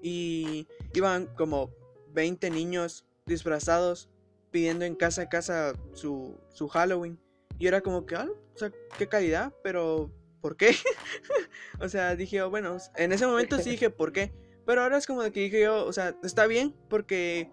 y 0.00 0.68
iban 0.94 1.26
como 1.26 1.70
20 2.12 2.50
niños 2.50 3.04
disfrazados 3.26 4.08
pidiendo 4.56 4.86
en 4.86 4.94
casa 4.94 5.20
a 5.20 5.28
casa 5.28 5.74
su, 5.92 6.40
su 6.48 6.66
Halloween. 6.68 7.20
Y 7.58 7.66
era 7.66 7.82
como 7.82 8.06
que, 8.06 8.14
ah, 8.14 8.26
o 8.54 8.58
sea, 8.58 8.72
qué 8.96 9.06
calidad, 9.06 9.52
pero 9.62 10.10
¿por 10.40 10.56
qué? 10.56 10.70
o 11.78 11.90
sea, 11.90 12.16
dije, 12.16 12.40
oh, 12.40 12.48
bueno, 12.48 12.78
en 12.96 13.12
ese 13.12 13.26
momento 13.26 13.58
sí 13.58 13.68
dije, 13.68 13.90
¿por 13.90 14.14
qué? 14.14 14.32
Pero 14.64 14.80
ahora 14.80 14.96
es 14.96 15.06
como 15.06 15.22
de 15.22 15.30
que 15.30 15.40
dije 15.40 15.60
yo, 15.60 15.84
o 15.84 15.92
sea, 15.92 16.16
está 16.24 16.46
bien, 16.46 16.74
porque, 16.88 17.50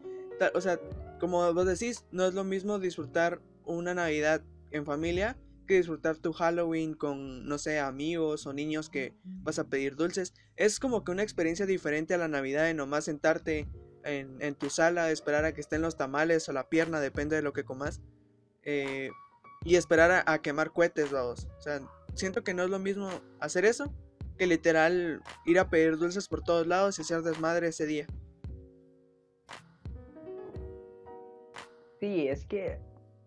o 0.54 0.62
sea, 0.62 0.80
como 1.20 1.54
vos 1.54 1.66
decís, 1.66 2.06
no 2.12 2.26
es 2.26 2.36
lo 2.36 2.46
mismo 2.46 2.80
disfrutar 2.80 3.42
una 3.66 3.94
Navidad 3.94 4.42
en 4.72 4.86
familia 4.86 5.36
que 5.68 5.76
disfrutar 5.76 6.16
tu 6.16 6.32
Halloween 6.32 6.94
con, 6.94 7.46
no 7.46 7.58
sé, 7.58 7.80
amigos 7.80 8.48
o 8.48 8.54
niños 8.54 8.90
que 8.90 9.14
vas 9.26 9.60
a 9.60 9.68
pedir 9.68 9.98
dulces. 9.98 10.34
Es 10.56 10.80
como 10.80 11.04
que 11.04 11.12
una 11.12 11.24
experiencia 11.24 11.66
diferente 11.66 12.14
a 12.14 12.18
la 12.18 12.30
Navidad 12.30 12.64
de 12.64 12.74
nomás 12.74 13.04
sentarte 13.04 13.68
en, 14.04 14.56
tu 14.56 14.70
sala, 14.70 15.12
esperar 15.12 15.46
a 15.46 15.54
que 15.54 15.62
estén 15.62 15.82
los 15.82 15.98
tamales 15.98 16.48
o 16.50 16.54
la 16.54 16.70
pierna, 16.70 17.00
depende 17.00 17.36
de 17.36 17.42
lo 17.42 17.54
que 17.54 17.64
comas. 17.64 18.02
Eh, 18.64 19.10
y 19.64 19.76
esperar 19.76 20.24
a, 20.26 20.42
quemar 20.42 20.72
cohetes, 20.72 21.12
vamos. 21.12 21.48
O 21.58 21.62
sea, 21.62 21.82
siento 22.16 22.44
que 22.44 22.54
no 22.54 22.64
es 22.64 22.70
lo 22.70 22.80
mismo 22.80 23.10
hacer 23.40 23.66
eso 23.66 23.92
que 24.38 24.48
literal 24.48 25.22
ir 25.46 25.60
a 25.60 25.70
pedir 25.70 25.98
dulces 25.98 26.28
por 26.28 26.42
todos 26.44 26.66
lados 26.68 26.98
y 26.98 27.04
hacer 27.04 27.22
desmadre 27.22 27.68
ese 27.68 27.86
día. 27.86 28.08
Sí, 32.00 32.28
es 32.28 32.46
que, 32.46 32.80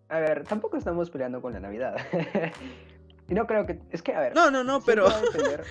a 0.08 0.18
ver, 0.18 0.44
tampoco 0.44 0.76
estamos 0.76 1.10
peleando 1.10 1.40
con 1.40 1.52
la 1.52 1.60
Navidad. 1.60 1.96
Y 3.28 3.34
no 3.34 3.46
creo 3.46 3.66
que. 3.66 3.80
Es 3.90 4.02
que, 4.02 4.12
a 4.14 4.20
ver. 4.20 4.34
No, 4.34 4.50
no, 4.50 4.62
no, 4.62 4.80
pero. 4.80 5.04
Va 5.04 5.16
a 5.16 5.20
depender 5.20 5.64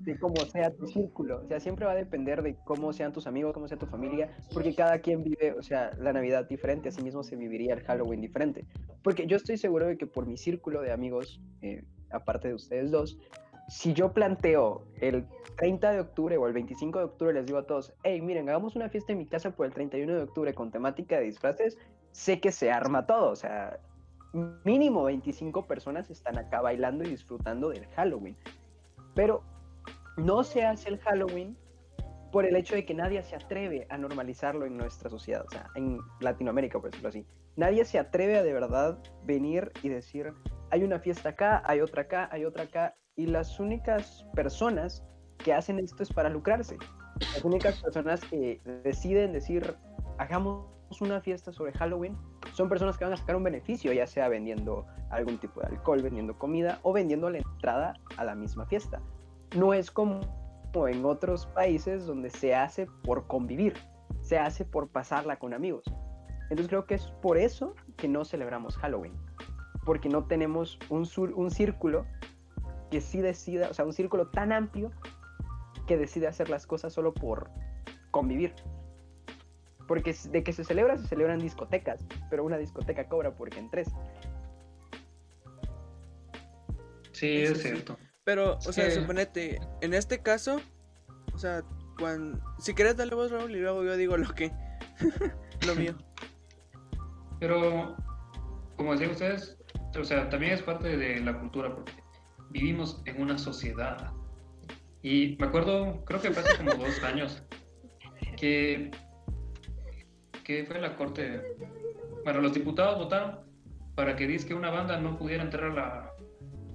de 0.00 0.18
cómo 0.18 0.36
sea 0.46 0.70
tu 0.70 0.86
círculo. 0.86 1.42
O 1.44 1.48
sea, 1.48 1.58
siempre 1.58 1.86
va 1.86 1.92
a 1.92 1.96
depender 1.96 2.42
de 2.42 2.56
cómo 2.64 2.92
sean 2.92 3.12
tus 3.12 3.26
amigos, 3.26 3.54
cómo 3.54 3.66
sea 3.66 3.78
tu 3.78 3.86
familia. 3.86 4.36
Porque 4.52 4.74
cada 4.74 4.98
quien 4.98 5.24
vive, 5.24 5.52
o 5.52 5.62
sea, 5.62 5.90
la 5.98 6.12
Navidad 6.12 6.46
diferente. 6.46 6.90
Así 6.90 7.02
mismo 7.02 7.22
se 7.22 7.36
viviría 7.36 7.74
el 7.74 7.82
Halloween 7.82 8.20
diferente. 8.20 8.66
Porque 9.02 9.26
yo 9.26 9.36
estoy 9.36 9.56
seguro 9.56 9.86
de 9.86 9.96
que 9.96 10.06
por 10.06 10.26
mi 10.26 10.36
círculo 10.36 10.82
de 10.82 10.92
amigos, 10.92 11.40
eh, 11.62 11.84
aparte 12.10 12.48
de 12.48 12.54
ustedes 12.54 12.90
dos, 12.90 13.18
si 13.68 13.94
yo 13.94 14.12
planteo 14.12 14.82
el 15.00 15.26
30 15.56 15.92
de 15.92 16.00
octubre 16.00 16.36
o 16.36 16.46
el 16.46 16.52
25 16.52 16.98
de 16.98 17.04
octubre, 17.06 17.32
les 17.32 17.46
digo 17.46 17.58
a 17.58 17.66
todos: 17.66 17.94
hey, 18.02 18.20
miren, 18.20 18.48
hagamos 18.50 18.76
una 18.76 18.90
fiesta 18.90 19.12
en 19.12 19.18
mi 19.18 19.26
casa 19.26 19.50
por 19.50 19.64
el 19.64 19.72
31 19.72 20.14
de 20.14 20.22
octubre 20.22 20.52
con 20.52 20.70
temática 20.70 21.16
de 21.16 21.24
disfraces. 21.24 21.78
Sé 22.12 22.40
que 22.40 22.52
se 22.52 22.70
arma 22.70 23.06
todo. 23.06 23.30
O 23.30 23.36
sea, 23.36 23.78
mínimo 24.32 25.04
25 25.04 25.66
personas 25.66 26.10
están 26.10 26.38
acá 26.38 26.60
bailando 26.60 27.04
y 27.04 27.10
disfrutando 27.10 27.70
del 27.70 27.86
Halloween. 27.88 28.36
Pero 29.14 29.42
no 30.16 30.44
se 30.44 30.64
hace 30.64 30.88
el 30.90 30.98
Halloween 30.98 31.56
por 32.32 32.44
el 32.44 32.56
hecho 32.56 32.74
de 32.74 32.84
que 32.84 32.94
nadie 32.94 33.22
se 33.22 33.36
atreve 33.36 33.86
a 33.88 33.96
normalizarlo 33.96 34.66
en 34.66 34.76
nuestra 34.76 35.08
sociedad, 35.08 35.44
o 35.46 35.50
sea, 35.50 35.70
en 35.74 35.98
Latinoamérica, 36.20 36.78
por 36.78 36.90
decirlo 36.90 37.08
así. 37.08 37.26
Nadie 37.56 37.84
se 37.84 37.98
atreve 37.98 38.38
a 38.38 38.42
de 38.42 38.52
verdad 38.52 38.98
venir 39.24 39.72
y 39.82 39.88
decir, 39.88 40.32
hay 40.70 40.84
una 40.84 40.98
fiesta 40.98 41.30
acá, 41.30 41.62
hay 41.64 41.80
otra 41.80 42.02
acá, 42.02 42.28
hay 42.30 42.44
otra 42.44 42.64
acá, 42.64 42.94
y 43.16 43.26
las 43.26 43.58
únicas 43.58 44.26
personas 44.34 45.02
que 45.38 45.52
hacen 45.52 45.78
esto 45.78 46.02
es 46.02 46.12
para 46.12 46.28
lucrarse. 46.28 46.76
Las 47.20 47.44
únicas 47.44 47.82
personas 47.82 48.20
que 48.20 48.60
deciden 48.84 49.32
decir, 49.32 49.76
hagamos 50.18 50.66
una 51.00 51.20
fiesta 51.20 51.52
sobre 51.52 51.72
Halloween, 51.72 52.16
son 52.58 52.68
personas 52.68 52.98
que 52.98 53.04
van 53.04 53.12
a 53.12 53.16
sacar 53.16 53.36
un 53.36 53.44
beneficio, 53.44 53.92
ya 53.92 54.04
sea 54.08 54.28
vendiendo 54.28 54.84
algún 55.10 55.38
tipo 55.38 55.60
de 55.60 55.68
alcohol, 55.68 56.02
vendiendo 56.02 56.36
comida 56.36 56.80
o 56.82 56.92
vendiendo 56.92 57.30
la 57.30 57.38
entrada 57.38 57.94
a 58.16 58.24
la 58.24 58.34
misma 58.34 58.66
fiesta. 58.66 59.00
No 59.56 59.72
es 59.72 59.92
como 59.92 60.20
en 60.88 61.04
otros 61.04 61.46
países 61.46 62.04
donde 62.04 62.30
se 62.30 62.56
hace 62.56 62.88
por 63.04 63.28
convivir, 63.28 63.74
se 64.22 64.40
hace 64.40 64.64
por 64.64 64.88
pasarla 64.88 65.38
con 65.38 65.54
amigos. 65.54 65.84
Entonces 66.50 66.66
creo 66.66 66.84
que 66.84 66.94
es 66.94 67.06
por 67.22 67.38
eso 67.38 67.76
que 67.96 68.08
no 68.08 68.24
celebramos 68.24 68.76
Halloween, 68.76 69.14
porque 69.84 70.08
no 70.08 70.24
tenemos 70.24 70.80
un, 70.88 71.06
círculo 71.50 72.06
que 72.90 73.00
sí 73.00 73.20
decida, 73.20 73.68
o 73.70 73.74
sea, 73.74 73.84
un 73.84 73.92
círculo 73.92 74.30
tan 74.30 74.50
amplio 74.50 74.90
que 75.86 75.96
decide 75.96 76.26
hacer 76.26 76.50
las 76.50 76.66
cosas 76.66 76.92
solo 76.92 77.14
por 77.14 77.50
convivir. 78.10 78.52
Porque 79.88 80.14
de 80.30 80.44
que 80.44 80.52
se 80.52 80.62
celebra, 80.62 80.96
se 80.96 81.08
celebran 81.08 81.40
discotecas, 81.40 82.04
pero 82.30 82.44
una 82.44 82.58
discoteca 82.58 83.08
cobra 83.08 83.34
porque 83.34 83.58
en 83.58 83.70
tres. 83.70 83.88
Sí, 87.12 87.42
es 87.42 87.60
cierto. 87.60 87.98
Pero, 88.22 88.58
o 88.58 88.72
sea, 88.72 88.90
suponete, 88.90 89.58
en 89.80 89.94
este 89.94 90.22
caso, 90.22 90.60
o 91.32 91.38
sea, 91.38 91.62
cuando, 91.98 92.38
si 92.58 92.74
quieres 92.74 92.96
darle 92.96 93.14
voz, 93.14 93.30
Raúl, 93.30 93.56
y 93.56 93.60
luego 93.60 93.82
yo 93.82 93.96
digo 93.96 94.16
lo 94.16 94.32
que, 94.34 94.52
lo 95.66 95.74
mío. 95.74 95.96
Pero, 97.40 97.96
como 98.76 98.92
decían 98.92 99.12
ustedes, 99.12 99.56
o 99.98 100.04
sea, 100.04 100.28
también 100.28 100.52
es 100.52 100.62
parte 100.62 100.96
de 100.96 101.20
la 101.20 101.40
cultura, 101.40 101.74
porque 101.74 101.92
vivimos 102.50 103.02
en 103.06 103.22
una 103.22 103.38
sociedad. 103.38 104.12
Y 105.02 105.36
me 105.40 105.46
acuerdo, 105.46 106.04
creo 106.04 106.20
que 106.20 106.30
fue 106.30 106.42
hace 106.42 106.56
como 106.58 106.74
dos 106.74 107.02
años, 107.02 107.42
que 108.36 108.90
que 110.48 110.64
fue 110.64 110.80
la 110.80 110.96
corte. 110.96 111.42
Bueno, 112.24 112.40
los 112.40 112.54
diputados 112.54 112.96
votaron 112.96 113.40
para 113.94 114.16
que 114.16 114.26
dice 114.26 114.48
que 114.48 114.54
una 114.54 114.70
banda 114.70 114.98
no 114.98 115.18
pudiera 115.18 115.44
entrar 115.44 115.64
a, 115.64 115.74
la, 115.74 116.12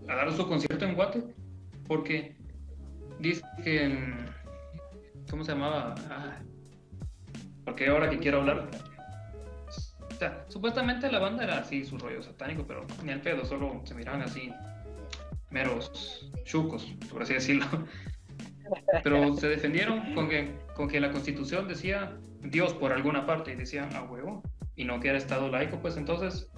a 0.07 0.15
dar 0.15 0.31
su 0.31 0.47
concierto 0.47 0.85
en 0.85 0.93
Guate, 0.93 1.23
porque 1.87 2.37
dice 3.19 3.41
que 3.63 3.85
en, 3.85 4.15
¿cómo 5.27 5.43
se 5.43 5.53
llamaba? 5.53 5.95
Ah, 6.07 6.37
porque 7.65 7.87
ahora 7.87 8.11
que 8.11 8.19
quiero 8.19 8.41
hablar. 8.41 8.69
O 9.67 10.15
sea, 10.19 10.45
supuestamente 10.49 11.11
la 11.11 11.17
banda 11.17 11.43
era 11.43 11.57
así, 11.57 11.83
su 11.83 11.97
rollo 11.97 12.21
satánico, 12.21 12.65
pero 12.67 12.85
ni 13.03 13.11
al 13.11 13.21
pedo, 13.21 13.43
solo 13.43 13.81
se 13.85 13.95
miraban 13.95 14.21
así, 14.21 14.53
meros 15.49 16.29
chucos, 16.45 16.85
por 17.11 17.23
así 17.23 17.33
decirlo. 17.33 17.65
Pero 19.03 19.35
se 19.35 19.49
defendieron 19.49 20.15
con 20.15 20.29
que, 20.29 20.55
con 20.73 20.87
que 20.87 20.99
la 20.99 21.11
constitución 21.11 21.67
decía 21.67 22.17
Dios 22.43 22.73
por 22.73 22.91
alguna 22.91 23.25
parte 23.25 23.53
y 23.53 23.55
decían 23.55 23.93
a 23.95 24.03
huevo 24.03 24.43
y 24.75 24.85
no 24.85 24.99
que 24.99 25.09
era 25.09 25.17
Estado 25.17 25.49
laico, 25.49 25.79
pues 25.81 25.97
entonces 25.97 26.49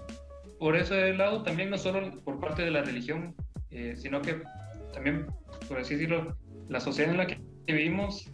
por 0.59 0.75
ese 0.75 1.13
lado 1.13 1.43
también 1.43 1.69
no 1.69 1.77
solo 1.77 2.11
por 2.23 2.39
parte 2.39 2.63
de 2.63 2.71
la 2.71 2.81
religión, 2.81 3.35
eh, 3.71 3.95
sino 3.95 4.21
que 4.21 4.41
también, 4.93 5.27
por 5.67 5.79
así 5.79 5.95
decirlo, 5.95 6.37
la 6.69 6.79
sociedad 6.79 7.11
en 7.11 7.17
la 7.17 7.27
que 7.27 7.39
vivimos 7.67 8.31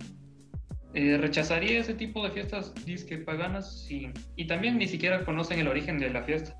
eh, 0.93 1.17
rechazaría 1.17 1.79
ese 1.79 1.93
tipo 1.93 2.23
de 2.23 2.31
fiestas 2.31 2.73
disque 2.85 3.17
paganas 3.17 3.87
y, 3.89 4.11
y, 4.35 4.47
también 4.47 4.77
ni 4.77 4.87
siquiera 4.87 5.23
conocen 5.25 5.59
el 5.59 5.67
origen 5.67 5.97
de 5.99 6.09
la 6.09 6.23
fiesta. 6.23 6.55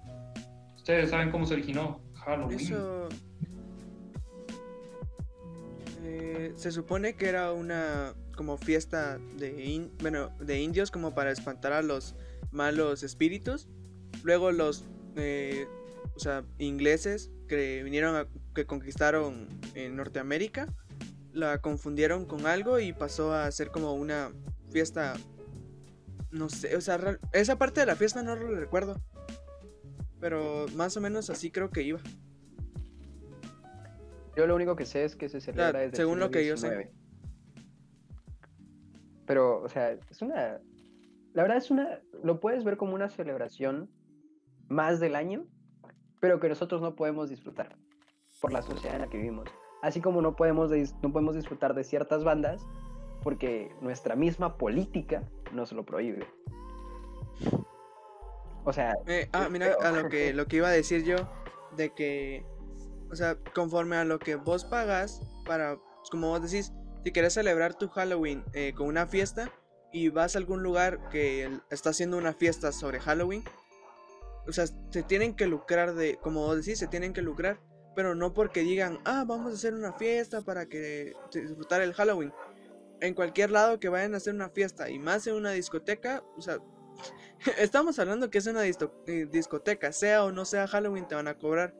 Ustedes 0.75 1.10
saben 1.10 1.31
cómo 1.31 1.45
se 1.45 1.53
originó 1.53 2.01
Halloween. 2.15 2.60
Eh, 6.03 6.53
se 6.55 6.71
supone 6.71 7.13
que 7.15 7.27
era 7.27 7.51
una 7.51 8.13
como 8.41 8.57
fiesta 8.57 9.19
de, 9.38 9.88
bueno, 10.01 10.31
de 10.39 10.60
indios 10.60 10.89
como 10.89 11.13
para 11.13 11.29
espantar 11.29 11.74
a 11.74 11.83
los 11.83 12.15
malos 12.50 13.03
espíritus. 13.03 13.67
Luego 14.24 14.51
los 14.51 14.83
eh, 15.15 15.67
o 16.15 16.19
sea, 16.19 16.43
ingleses 16.57 17.29
que 17.48 17.83
vinieron 17.83 18.15
a, 18.15 18.25
que 18.55 18.65
conquistaron 18.65 19.48
en 19.75 19.95
Norteamérica 19.95 20.74
la 21.33 21.60
confundieron 21.60 22.25
con 22.25 22.48
algo 22.48 22.79
y 22.79 22.93
pasó 22.93 23.31
a 23.31 23.51
ser 23.51 23.69
como 23.69 23.93
una 23.93 24.31
fiesta 24.71 25.13
no 26.31 26.50
sé, 26.50 26.75
o 26.75 26.81
sea, 26.81 27.19
esa 27.33 27.60
parte 27.60 27.81
de 27.81 27.86
la 27.86 27.95
fiesta 27.95 28.24
no 28.24 28.36
lo 28.36 28.55
recuerdo. 28.55 29.00
Pero 30.19 30.65
más 30.74 30.98
o 30.98 31.01
menos 31.01 31.29
así 31.29 31.51
creo 31.51 31.69
que 31.69 31.83
iba. 31.83 32.00
Yo 34.36 34.48
lo 34.48 34.55
único 34.55 34.75
que 34.75 34.88
sé 34.88 35.03
es 35.03 35.15
que 35.15 35.29
se 35.29 35.41
celebra 35.41 35.81
desde 35.81 35.98
según 35.98 36.17
lo 36.19 36.31
que 36.31 36.43
yo 36.48 36.57
sé. 36.57 36.91
Pero, 39.31 39.61
o 39.61 39.69
sea, 39.69 39.91
es 39.91 40.21
una. 40.21 40.59
La 41.31 41.43
verdad 41.43 41.55
es 41.55 41.71
una. 41.71 42.01
Lo 42.21 42.41
puedes 42.41 42.65
ver 42.65 42.75
como 42.75 42.95
una 42.95 43.07
celebración 43.07 43.89
más 44.67 45.00
del 45.00 45.15
año, 45.15 45.45
pero 46.19 46.41
que 46.41 46.50
nosotros 46.50 46.81
no 46.81 46.97
podemos 46.97 47.29
disfrutar 47.29 47.77
por 48.41 48.51
la 48.51 48.61
sociedad 48.61 48.95
en 48.95 49.03
la 49.03 49.07
que 49.07 49.15
vivimos. 49.15 49.47
Así 49.81 50.01
como 50.01 50.21
no 50.21 50.35
podemos, 50.35 50.69
no 51.01 51.13
podemos 51.13 51.33
disfrutar 51.33 51.73
de 51.73 51.85
ciertas 51.85 52.25
bandas 52.25 52.67
porque 53.23 53.73
nuestra 53.79 54.17
misma 54.17 54.57
política 54.57 55.23
nos 55.53 55.71
lo 55.71 55.85
prohíbe. 55.85 56.27
O 58.65 58.73
sea, 58.73 58.97
Eh, 59.07 59.29
ah, 59.31 59.47
mira, 59.50 59.77
a 59.81 59.91
lo 59.91 60.09
que, 60.09 60.33
lo 60.33 60.45
que 60.45 60.57
iba 60.57 60.67
a 60.67 60.71
decir 60.71 61.05
yo, 61.05 61.15
de 61.77 61.93
que, 61.93 62.45
o 63.09 63.15
sea, 63.15 63.38
conforme 63.55 63.95
a 63.95 64.03
lo 64.03 64.19
que 64.19 64.35
vos 64.35 64.65
pagas 64.65 65.21
para, 65.45 65.77
como 66.11 66.27
vos 66.27 66.41
decís, 66.41 66.73
si 67.03 67.12
quieres 67.12 67.34
celebrar 67.34 67.75
tu 67.75 67.89
Halloween 67.89 68.43
eh, 68.53 68.74
con 68.75 68.88
una 68.88 69.08
fiesta 69.08 69.51
y 69.91 70.10
vas 70.10 70.36
a 70.36 70.39
algún 70.39 70.63
lugar 70.63 71.10
que 71.10 71.50
está 71.70 71.89
haciendo 71.89 72.17
una 72.17 72.34
fiesta 72.34 72.72
sobre 72.72 73.00
Halloween, 73.00 73.43
o 74.48 74.51
sea, 74.53 74.65
se 74.67 75.03
tienen 75.03 75.36
que 75.36 75.48
lucrar 75.48 75.93
de, 75.93 76.17
como 76.17 76.55
decís, 76.55 76.79
se 76.79 76.88
tienen 76.88 77.13
que 77.13 77.22
lucrar, 77.22 77.60
pero 77.96 78.15
no 78.15 78.34
porque 78.34 78.62
digan, 78.62 79.00
ah, 79.05 79.25
vamos 79.27 79.51
a 79.51 79.55
hacer 79.55 79.74
una 79.74 79.93
fiesta 79.93 80.41
para 80.41 80.67
que 80.67 81.13
disfrutar 81.34 81.81
el 81.81 81.93
Halloween. 81.93 82.34
En 83.01 83.13
cualquier 83.13 83.51
lado 83.51 83.79
que 83.79 83.89
vayan 83.89 84.13
a 84.13 84.17
hacer 84.17 84.34
una 84.34 84.50
fiesta 84.50 84.89
y 84.89 85.00
más 85.00 85.27
en 85.27 85.36
una 85.36 85.51
discoteca, 85.51 86.24
o 86.38 86.41
sea, 86.41 86.60
estamos 87.58 88.00
hablando 88.00 88.29
que 88.29 88.38
es 88.38 88.48
una 88.48 88.65
eh, 88.65 89.27
discoteca, 89.31 89.91
sea 89.91 90.24
o 90.24 90.31
no 90.31 90.46
sea 90.46 90.67
Halloween, 90.67 91.08
te 91.08 91.15
van 91.15 91.27
a 91.27 91.38
cobrar. 91.38 91.75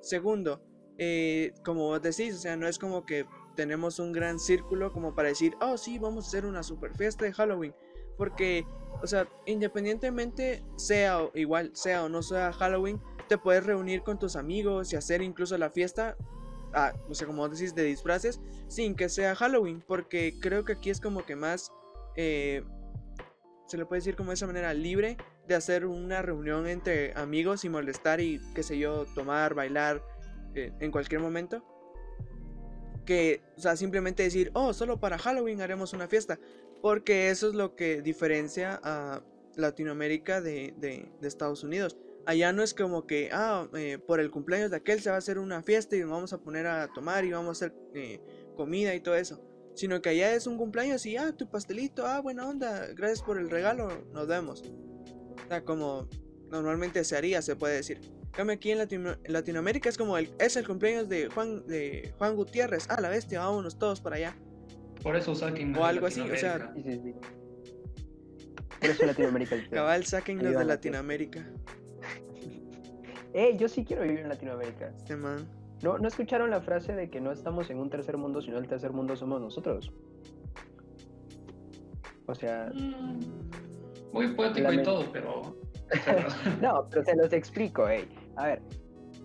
Segundo, 0.00 0.62
eh, 0.98 1.52
como 1.64 1.84
vos 1.84 2.02
decís, 2.02 2.34
o 2.34 2.38
sea, 2.38 2.56
no 2.56 2.68
es 2.68 2.78
como 2.78 3.06
que 3.06 3.26
tenemos 3.54 3.98
un 3.98 4.12
gran 4.12 4.38
círculo 4.38 4.92
como 4.92 5.14
para 5.14 5.28
decir, 5.28 5.56
oh 5.60 5.76
sí, 5.76 5.98
vamos 5.98 6.24
a 6.24 6.28
hacer 6.28 6.46
una 6.46 6.62
super 6.62 6.94
fiesta 6.96 7.24
de 7.24 7.32
Halloween. 7.32 7.74
Porque, 8.16 8.66
o 9.02 9.06
sea, 9.06 9.28
independientemente 9.46 10.64
sea 10.76 11.20
o 11.22 11.32
igual, 11.34 11.70
sea 11.74 12.04
o 12.04 12.08
no 12.08 12.22
sea 12.22 12.52
Halloween, 12.52 13.00
te 13.28 13.38
puedes 13.38 13.64
reunir 13.64 14.02
con 14.02 14.18
tus 14.18 14.36
amigos 14.36 14.92
y 14.92 14.96
hacer 14.96 15.22
incluso 15.22 15.58
la 15.58 15.70
fiesta, 15.70 16.16
ah, 16.74 16.92
o 17.08 17.14
sea, 17.14 17.26
como 17.26 17.48
decís, 17.48 17.74
de 17.74 17.82
disfraces, 17.84 18.40
sin 18.68 18.94
que 18.94 19.08
sea 19.08 19.34
Halloween. 19.34 19.82
Porque 19.86 20.34
creo 20.40 20.64
que 20.64 20.74
aquí 20.74 20.90
es 20.90 21.00
como 21.00 21.24
que 21.24 21.34
más, 21.34 21.72
eh, 22.16 22.62
se 23.66 23.76
le 23.76 23.86
puede 23.86 24.00
decir 24.00 24.14
como 24.14 24.30
de 24.30 24.34
esa 24.34 24.46
manera, 24.46 24.72
libre 24.74 25.16
de 25.48 25.54
hacer 25.54 25.86
una 25.86 26.22
reunión 26.22 26.66
entre 26.66 27.12
amigos 27.14 27.64
y 27.64 27.68
molestar 27.68 28.20
y, 28.20 28.40
qué 28.54 28.62
sé 28.62 28.78
yo, 28.78 29.06
tomar, 29.14 29.54
bailar 29.54 30.02
eh, 30.54 30.72
en 30.80 30.90
cualquier 30.90 31.20
momento. 31.20 31.64
Que, 33.04 33.42
o 33.56 33.60
sea, 33.60 33.76
simplemente 33.76 34.22
decir, 34.22 34.50
oh, 34.54 34.72
solo 34.72 34.98
para 35.00 35.18
Halloween 35.18 35.60
haremos 35.60 35.92
una 35.92 36.08
fiesta. 36.08 36.38
Porque 36.82 37.30
eso 37.30 37.48
es 37.48 37.54
lo 37.54 37.76
que 37.76 38.02
diferencia 38.02 38.80
a 38.82 39.22
Latinoamérica 39.56 40.40
de, 40.40 40.74
de- 40.78 41.10
Estados 41.26 41.64
Unidos. 41.64 41.96
Allá 42.26 42.52
no 42.52 42.62
es 42.62 42.72
como 42.74 43.06
que, 43.06 43.30
ah, 43.32 43.68
eh, 43.74 43.98
por 43.98 44.20
el 44.20 44.30
cumpleaños 44.30 44.70
de 44.70 44.78
aquel 44.78 45.00
se 45.00 45.10
va 45.10 45.16
a 45.16 45.18
hacer 45.18 45.38
una 45.38 45.62
fiesta 45.62 45.96
y 45.96 46.00
nos 46.00 46.10
vamos 46.10 46.32
a 46.32 46.38
poner 46.38 46.66
a 46.66 46.88
tomar 46.92 47.24
y 47.24 47.32
vamos 47.32 47.48
a 47.62 47.66
hacer 47.66 47.76
eh, 47.94 48.20
comida 48.56 48.94
y 48.94 49.00
todo 49.00 49.14
eso. 49.14 49.42
Sino 49.74 50.00
que 50.00 50.10
allá 50.10 50.34
es 50.34 50.46
un 50.46 50.56
cumpleaños 50.56 51.04
y, 51.06 51.16
ah, 51.16 51.32
tu 51.36 51.50
pastelito, 51.50 52.06
ah, 52.06 52.20
buena 52.20 52.48
onda, 52.48 52.86
gracias 52.94 53.22
por 53.22 53.38
el 53.38 53.50
regalo, 53.50 54.06
nos 54.12 54.26
vemos. 54.26 54.62
O 54.62 55.48
sea, 55.48 55.64
como 55.64 56.08
normalmente 56.50 57.04
se 57.04 57.16
haría, 57.16 57.42
se 57.42 57.56
puede 57.56 57.76
decir. 57.76 58.00
Cambio 58.36 58.54
aquí 58.54 58.70
en, 58.72 58.78
Latino- 58.78 59.16
en 59.22 59.32
Latinoamérica 59.32 59.88
es 59.88 59.96
como 59.96 60.18
el, 60.18 60.28
es 60.38 60.56
el 60.56 60.66
cumpleaños 60.66 61.08
de 61.08 61.28
Juan, 61.28 61.66
de 61.66 62.12
Juan 62.18 62.34
Gutiérrez. 62.36 62.86
Ah, 62.90 63.00
la 63.00 63.08
bestia, 63.08 63.40
vámonos 63.40 63.78
todos 63.78 64.00
para 64.00 64.16
allá. 64.16 64.36
Por 65.02 65.14
eso 65.16 65.34
saquen 65.34 65.76
O 65.76 65.84
algo 65.84 66.06
así, 66.06 66.20
o 66.20 66.36
sea, 66.36 66.58
Latinoamérica. 66.58 66.90
sí, 66.90 67.00
sí, 67.02 67.12
sí. 67.12 68.04
Por 68.80 68.90
eso 68.90 69.06
Latinoamérica. 69.06 69.56
Cabal, 69.70 70.04
sáquennos 70.04 70.54
de 70.56 70.64
Latinoamérica. 70.64 71.46
Eh, 73.36 73.56
yo 73.58 73.68
sí 73.68 73.84
quiero 73.84 74.02
vivir 74.04 74.20
en 74.20 74.28
Latinoamérica. 74.28 74.92
Este 74.96 75.16
man. 75.16 75.44
¿No, 75.82 75.98
¿No 75.98 76.06
escucharon 76.06 76.50
la 76.50 76.60
frase 76.60 76.94
de 76.94 77.10
que 77.10 77.20
no 77.20 77.32
estamos 77.32 77.68
en 77.68 77.78
un 77.80 77.90
tercer 77.90 78.16
mundo, 78.16 78.40
sino 78.40 78.58
el 78.58 78.68
tercer 78.68 78.92
mundo 78.92 79.16
somos 79.16 79.40
nosotros? 79.40 79.92
O 82.26 82.34
sea, 82.36 82.70
Mm, 82.72 83.18
Muy 84.12 84.28
poético 84.34 84.72
y 84.72 84.82
todo, 84.84 85.10
pero. 85.12 85.56
no, 86.62 86.86
pero 86.88 87.04
se 87.04 87.16
los 87.16 87.32
explico, 87.32 87.88
ey. 87.88 88.08
A 88.36 88.46
ver, 88.46 88.62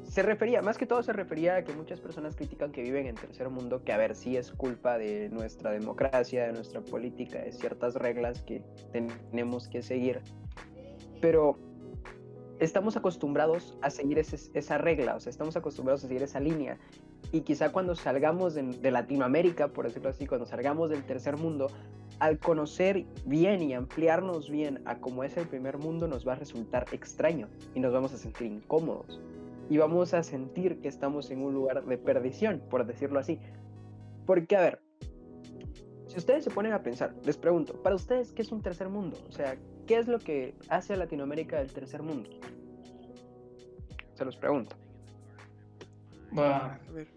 se 0.09 0.23
refería, 0.23 0.61
más 0.61 0.77
que 0.77 0.85
todo 0.85 1.03
se 1.03 1.13
refería 1.13 1.57
a 1.57 1.63
que 1.63 1.73
muchas 1.73 1.99
personas 1.99 2.35
critican 2.35 2.71
que 2.71 2.81
viven 2.81 3.05
en 3.05 3.15
tercer 3.15 3.49
mundo, 3.49 3.83
que 3.83 3.93
a 3.93 3.97
ver, 3.97 4.15
sí 4.15 4.37
es 4.37 4.51
culpa 4.51 4.97
de 4.97 5.29
nuestra 5.29 5.71
democracia, 5.71 6.47
de 6.47 6.53
nuestra 6.53 6.81
política, 6.81 7.39
de 7.39 7.51
ciertas 7.51 7.93
reglas 7.95 8.41
que 8.41 8.63
tenemos 8.91 9.67
que 9.67 9.83
seguir. 9.83 10.21
Pero 11.21 11.59
estamos 12.59 12.97
acostumbrados 12.97 13.77
a 13.81 13.89
seguir 13.89 14.19
esa 14.19 14.77
regla, 14.77 15.15
o 15.15 15.19
sea, 15.19 15.29
estamos 15.29 15.55
acostumbrados 15.55 16.03
a 16.03 16.07
seguir 16.07 16.23
esa 16.23 16.39
línea. 16.39 16.77
Y 17.31 17.41
quizá 17.41 17.71
cuando 17.71 17.95
salgamos 17.95 18.53
de, 18.53 18.63
de 18.63 18.91
Latinoamérica, 18.91 19.69
por 19.69 19.85
decirlo 19.85 20.09
así, 20.09 20.27
cuando 20.27 20.45
salgamos 20.45 20.89
del 20.89 21.03
tercer 21.03 21.37
mundo, 21.37 21.67
al 22.19 22.37
conocer 22.37 23.05
bien 23.25 23.61
y 23.61 23.73
ampliarnos 23.73 24.49
bien 24.49 24.81
a 24.85 24.99
cómo 24.99 25.23
es 25.23 25.37
el 25.37 25.47
primer 25.47 25.77
mundo, 25.77 26.07
nos 26.07 26.27
va 26.27 26.33
a 26.33 26.35
resultar 26.35 26.85
extraño 26.91 27.47
y 27.73 27.79
nos 27.79 27.93
vamos 27.93 28.13
a 28.13 28.17
sentir 28.17 28.47
incómodos. 28.47 29.21
Y 29.69 29.77
vamos 29.77 30.13
a 30.13 30.23
sentir 30.23 30.81
que 30.81 30.87
estamos 30.87 31.29
en 31.31 31.41
un 31.43 31.53
lugar 31.53 31.85
de 31.85 31.97
perdición, 31.97 32.61
por 32.69 32.85
decirlo 32.85 33.19
así. 33.19 33.39
Porque, 34.25 34.55
a 34.55 34.61
ver, 34.61 34.81
si 36.07 36.17
ustedes 36.17 36.43
se 36.43 36.49
ponen 36.49 36.73
a 36.73 36.81
pensar, 36.81 37.13
les 37.23 37.37
pregunto, 37.37 37.81
para 37.81 37.95
ustedes, 37.95 38.31
¿qué 38.31 38.41
es 38.41 38.51
un 38.51 38.61
tercer 38.61 38.89
mundo? 38.89 39.17
O 39.29 39.31
sea, 39.31 39.57
¿qué 39.89 39.97
es 39.97 40.07
lo 40.07 40.19
que 40.19 40.53
hace 40.69 40.93
a 40.93 40.97
Latinoamérica 40.97 41.59
el 41.59 41.73
tercer 41.73 42.03
mundo? 42.03 42.29
Se 44.13 44.23
los 44.23 44.37
pregunto. 44.37 44.75
Ver. 46.31 47.07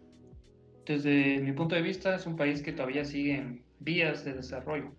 desde 0.86 1.38
mi 1.40 1.52
punto 1.52 1.74
de 1.74 1.82
vista, 1.82 2.14
es 2.14 2.24
un 2.24 2.34
país 2.34 2.62
que 2.62 2.72
todavía 2.72 3.04
sigue 3.04 3.36
en 3.36 3.62
vías 3.78 4.24
de 4.24 4.32
desarrollo. 4.32 4.90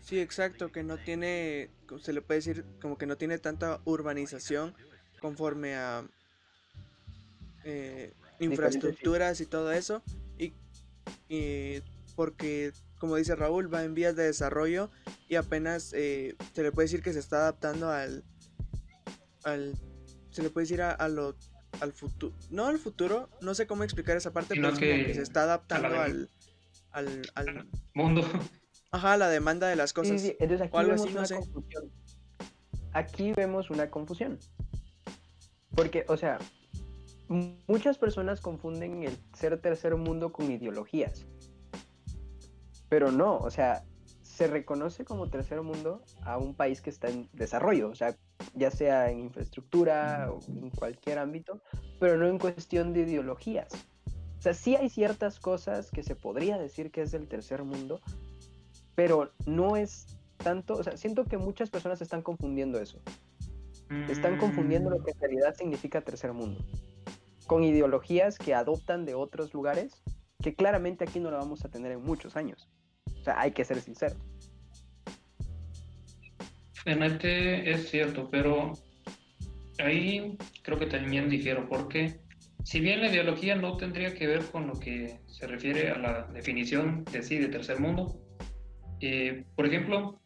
Sí, 0.00 0.20
exacto, 0.20 0.70
que 0.70 0.84
no 0.84 0.98
tiene, 0.98 1.70
se 1.98 2.12
le 2.12 2.22
puede 2.22 2.38
decir 2.38 2.64
como 2.80 2.96
que 2.96 3.06
no 3.06 3.16
tiene 3.16 3.38
tanta 3.38 3.80
urbanización 3.84 4.74
conforme 5.20 5.74
a 5.74 6.04
eh, 7.64 8.12
infraestructuras 8.38 9.40
y 9.40 9.46
todo 9.46 9.72
eso. 9.72 10.04
Y, 10.38 10.52
y 11.28 11.82
porque, 12.14 12.72
como 13.02 13.16
dice 13.16 13.34
Raúl, 13.34 13.66
va 13.74 13.82
en 13.82 13.94
vías 13.94 14.14
de 14.14 14.22
desarrollo 14.22 14.88
y 15.28 15.34
apenas 15.34 15.92
eh, 15.92 16.36
se 16.54 16.62
le 16.62 16.70
puede 16.70 16.84
decir 16.84 17.02
que 17.02 17.12
se 17.12 17.18
está 17.18 17.38
adaptando 17.38 17.90
al, 17.90 18.22
al 19.42 19.74
se 20.30 20.40
le 20.40 20.50
puede 20.50 20.66
decir 20.66 20.82
a, 20.82 20.92
a 20.92 21.08
lo, 21.08 21.34
al 21.80 21.92
futuro, 21.92 22.32
no 22.50 22.66
al 22.68 22.78
futuro, 22.78 23.28
no 23.40 23.54
sé 23.56 23.66
cómo 23.66 23.82
explicar 23.82 24.16
esa 24.16 24.32
parte, 24.32 24.54
pero 24.54 24.68
es 24.68 24.74
como 24.74 24.86
que 24.86 25.06
que 25.06 25.14
se 25.14 25.22
está 25.22 25.42
adaptando 25.42 26.00
al, 26.00 26.30
al, 26.92 27.22
al, 27.34 27.68
Mundo. 27.92 28.22
ajá, 28.92 29.14
a 29.14 29.16
la 29.16 29.28
demanda 29.28 29.66
de 29.66 29.74
las 29.74 29.90
Sí, 29.90 29.94
cosas. 29.96 30.20
sí, 30.20 30.36
Entonces 30.38 30.60
aquí 30.60 30.76
o 30.76 30.78
algo 30.78 30.92
vemos 30.92 31.06
así, 31.06 31.12
no 31.14 31.18
una 31.18 31.26
sé. 31.26 31.34
confusión. 31.34 31.92
Aquí 32.92 33.32
vemos 33.32 33.68
una 33.70 33.90
confusión. 33.90 34.38
Porque, 35.74 36.04
o 36.06 36.16
sea, 36.16 36.38
muchas 37.66 37.98
personas 37.98 38.40
confunden 38.40 39.02
el 39.02 39.18
ser 39.34 39.60
tercer 39.60 39.96
mundo 39.96 40.30
con 40.32 40.52
ideologías. 40.52 41.26
Pero 42.92 43.10
no, 43.10 43.38
o 43.38 43.50
sea, 43.50 43.84
se 44.20 44.46
reconoce 44.46 45.06
como 45.06 45.30
tercer 45.30 45.62
mundo 45.62 46.02
a 46.24 46.36
un 46.36 46.52
país 46.52 46.82
que 46.82 46.90
está 46.90 47.08
en 47.08 47.26
desarrollo, 47.32 47.88
o 47.88 47.94
sea, 47.94 48.14
ya 48.52 48.70
sea 48.70 49.10
en 49.10 49.20
infraestructura 49.20 50.30
o 50.30 50.40
en 50.46 50.68
cualquier 50.68 51.18
ámbito, 51.18 51.62
pero 51.98 52.18
no 52.18 52.26
en 52.26 52.38
cuestión 52.38 52.92
de 52.92 53.00
ideologías. 53.00 53.72
O 54.36 54.42
sea, 54.42 54.52
sí 54.52 54.76
hay 54.76 54.90
ciertas 54.90 55.40
cosas 55.40 55.90
que 55.90 56.02
se 56.02 56.14
podría 56.14 56.58
decir 56.58 56.90
que 56.90 57.00
es 57.00 57.12
del 57.12 57.28
tercer 57.28 57.64
mundo, 57.64 58.02
pero 58.94 59.32
no 59.46 59.78
es 59.78 60.04
tanto, 60.36 60.74
o 60.74 60.82
sea, 60.82 60.98
siento 60.98 61.24
que 61.24 61.38
muchas 61.38 61.70
personas 61.70 62.02
están 62.02 62.20
confundiendo 62.20 62.78
eso. 62.78 63.00
Están 64.10 64.36
confundiendo 64.36 64.90
lo 64.90 65.02
que 65.02 65.12
en 65.12 65.18
realidad 65.18 65.54
significa 65.56 66.02
tercer 66.02 66.34
mundo. 66.34 66.62
Con 67.46 67.64
ideologías 67.64 68.36
que 68.36 68.52
adoptan 68.54 69.06
de 69.06 69.14
otros 69.14 69.54
lugares, 69.54 70.02
que 70.42 70.54
claramente 70.54 71.04
aquí 71.04 71.20
no 71.20 71.30
lo 71.30 71.38
vamos 71.38 71.64
a 71.64 71.70
tener 71.70 71.92
en 71.92 72.02
muchos 72.02 72.36
años. 72.36 72.68
O 73.22 73.24
sea, 73.24 73.40
hay 73.40 73.52
que 73.52 73.64
ser 73.64 73.80
sinceros. 73.80 74.18
En 76.84 77.04
este 77.04 77.70
es 77.70 77.88
cierto, 77.88 78.28
pero 78.28 78.72
ahí 79.78 80.36
creo 80.64 80.76
que 80.76 80.86
también 80.86 81.30
difiero, 81.30 81.68
porque 81.68 82.18
si 82.64 82.80
bien 82.80 83.00
la 83.00 83.08
ideología 83.08 83.54
no 83.54 83.76
tendría 83.76 84.12
que 84.12 84.26
ver 84.26 84.44
con 84.46 84.66
lo 84.66 84.72
que 84.72 85.20
se 85.28 85.46
refiere 85.46 85.90
a 85.90 85.98
la 85.98 86.22
definición 86.32 87.04
de 87.12 87.22
sí 87.22 87.38
de 87.38 87.46
tercer 87.46 87.78
mundo, 87.78 88.20
eh, 89.00 89.44
por 89.54 89.66
ejemplo, 89.66 90.20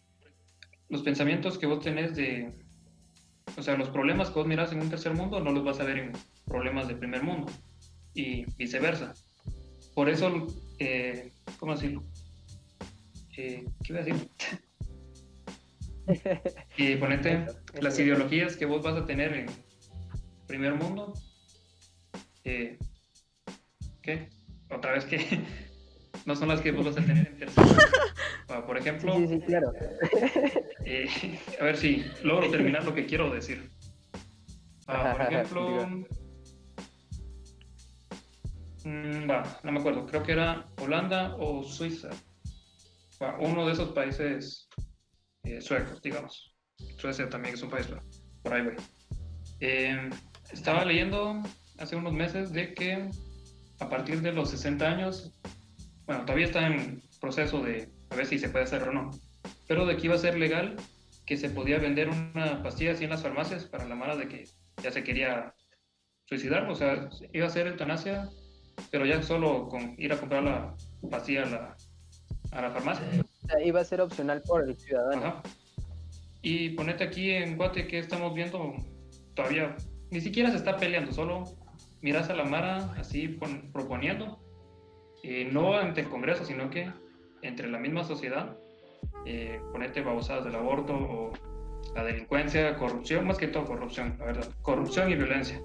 los 0.89 1.03
pensamientos 1.03 1.59
que 1.59 1.67
vos 1.67 1.85
tenés 1.85 2.17
de, 2.17 2.51
o 3.59 3.63
sea, 3.63 3.77
los 3.77 3.91
problemas 3.91 4.31
que 4.31 4.39
vos 4.39 4.49
mirás 4.49 4.73
en 4.73 4.81
un 4.81 4.89
tercer 4.89 5.13
mundo 5.13 5.41
no 5.41 5.53
los 5.53 5.65
vas 5.65 5.81
a 5.81 5.85
ver 5.85 5.99
en 5.99 6.13
problemas 6.47 6.89
de 6.89 6.97
primer 6.97 7.23
mundo 7.23 7.53
y 8.15 8.47
viceversa. 8.57 9.13
Por 9.95 10.09
eso, 10.09 10.47
eh, 10.79 11.31
¿cómo 11.59 11.75
decirlo? 11.75 12.03
Eh, 13.37 13.65
¿Qué 13.85 13.93
iba 13.93 14.01
a 14.01 14.05
decir? 14.05 14.29
Y 16.77 16.95
ponete 16.97 17.47
las 17.81 17.99
ideologías 17.99 18.57
que 18.57 18.65
vos 18.65 18.81
vas 18.83 18.95
a 18.97 19.05
tener 19.05 19.35
en 19.35 19.47
primer 20.47 20.75
mundo. 20.75 21.13
eh, 22.45 22.79
¿Qué? 24.03 24.29
Otra 24.71 24.93
vez 24.93 25.05
que. 25.05 25.19
no 26.27 26.37
son 26.37 26.49
las 26.49 26.61
que 26.61 26.71
vos 26.71 26.85
vas 26.85 26.97
a 26.99 27.05
tener 27.05 27.27
en 27.29 27.39
tercera. 27.39 27.67
Ah, 28.49 28.65
por 28.65 28.79
ejemplo, 28.79 29.13
Sí, 29.17 29.27
sí, 29.27 29.41
claro. 29.41 29.73
eh, 30.85 31.09
a 31.61 31.65
ver 31.65 31.77
si 31.77 32.05
logro 32.23 32.49
terminar 32.49 32.85
lo 32.85 32.95
que 32.95 33.05
quiero 33.05 33.29
decir. 33.29 33.69
Ah, 34.87 35.13
por 35.17 35.23
ejemplo, 35.23 35.89
mm, 38.85 39.27
no 39.65 39.73
me 39.73 39.81
acuerdo, 39.81 40.07
creo 40.07 40.23
que 40.23 40.31
era 40.31 40.69
Holanda 40.81 41.35
o 41.41 41.65
Suiza. 41.65 42.11
Uno 43.41 43.67
de 43.67 43.73
esos 43.73 43.93
países 43.93 44.69
eh, 45.45 45.61
suecos, 45.61 46.03
digamos. 46.03 46.55
Suecia 46.99 47.29
también 47.29 47.55
es 47.55 47.63
un 47.63 47.71
país, 47.71 47.87
pero 47.89 48.03
por 48.43 48.53
ahí 48.53 48.63
voy. 48.63 48.75
Eh, 49.61 50.11
estaba 50.53 50.85
leyendo 50.85 51.43
hace 51.79 51.97
unos 51.97 52.13
meses 52.13 52.53
de 52.53 52.75
que 52.75 53.11
a 53.81 53.89
partir 53.89 54.21
de 54.21 54.33
los 54.33 54.51
60 54.51 54.87
años, 54.87 55.33
bueno, 56.07 56.23
todavía 56.23 56.47
está 56.47 56.67
en 56.67 57.03
proceso 57.21 57.63
de 57.63 57.89
a 58.11 58.17
ver 58.17 58.27
si 58.27 58.39
se 58.39 58.49
puede 58.49 58.65
hacer 58.65 58.83
o 58.83 58.93
no, 58.93 59.11
pero 59.67 59.87
de 59.87 59.97
que 59.97 60.07
iba 60.07 60.15
a 60.15 60.19
ser 60.19 60.39
legal 60.39 60.77
que 61.27 61.37
se 61.37 61.51
podía 61.51 61.79
vender 61.79 62.09
una 62.09 62.63
pastilla 62.63 62.93
así 62.93 63.05
en 63.05 63.11
las 63.11 63.23
farmacias 63.23 63.65
para 63.65 63.85
la 63.85 63.97
mara 63.97 64.17
de 64.17 64.29
que 64.29 64.45
ya 64.83 64.93
se 64.93 65.03
quería 65.03 65.55
suicidar, 66.27 66.71
o 66.71 66.75
sea, 66.75 67.09
iba 67.33 67.47
a 67.47 67.51
ser 67.51 67.67
eutanasia, 67.67 68.29
pero 68.91 69.07
ya 69.07 69.23
solo 69.23 69.69
con 69.69 69.95
ir 69.99 70.13
a 70.13 70.19
comprar 70.19 70.45
la 70.45 70.75
pastilla 71.11 71.47
la, 71.47 71.77
a 72.57 72.63
la 72.63 72.71
farmacia. 72.71 73.05
Iba 73.65 73.81
a 73.81 73.85
ser 73.85 74.01
opcional 74.01 74.43
por 74.47 74.69
el 74.69 74.77
ciudadano. 74.77 75.27
Ajá. 75.27 75.43
Y 76.43 76.71
ponete 76.71 77.05
aquí 77.05 77.31
en 77.31 77.57
Guate 77.57 77.87
que 77.87 77.99
estamos 77.99 78.35
viendo 78.35 78.75
todavía, 79.35 79.77
ni 80.11 80.21
siquiera 80.21 80.51
se 80.51 80.57
está 80.57 80.77
peleando, 80.77 81.13
solo 81.13 81.45
miras 82.03 82.31
a 82.31 82.35
la 82.35 82.45
Mara 82.45 82.93
así 82.99 83.29
pon- 83.29 83.71
proponiendo, 83.73 84.39
eh, 85.23 85.49
no 85.53 85.75
ante 85.77 86.03
el 86.03 86.09
Congreso, 86.09 86.45
sino 86.45 86.71
que 86.71 86.91
entre 87.43 87.69
la 87.69 87.79
misma 87.79 88.05
sociedad, 88.05 88.57
eh, 89.27 89.61
ponete 89.73 90.01
babosadas 90.03 90.45
del 90.45 90.55
aborto 90.55 90.95
o 90.95 91.33
la 91.95 92.05
delincuencia, 92.05 92.77
corrupción, 92.77 93.27
más 93.27 93.39
que 93.39 93.49
todo 93.49 93.65
corrupción, 93.65 94.17
la 94.19 94.27
verdad, 94.27 94.49
corrupción 94.63 95.11
y 95.11 95.17
violencia. 95.17 95.61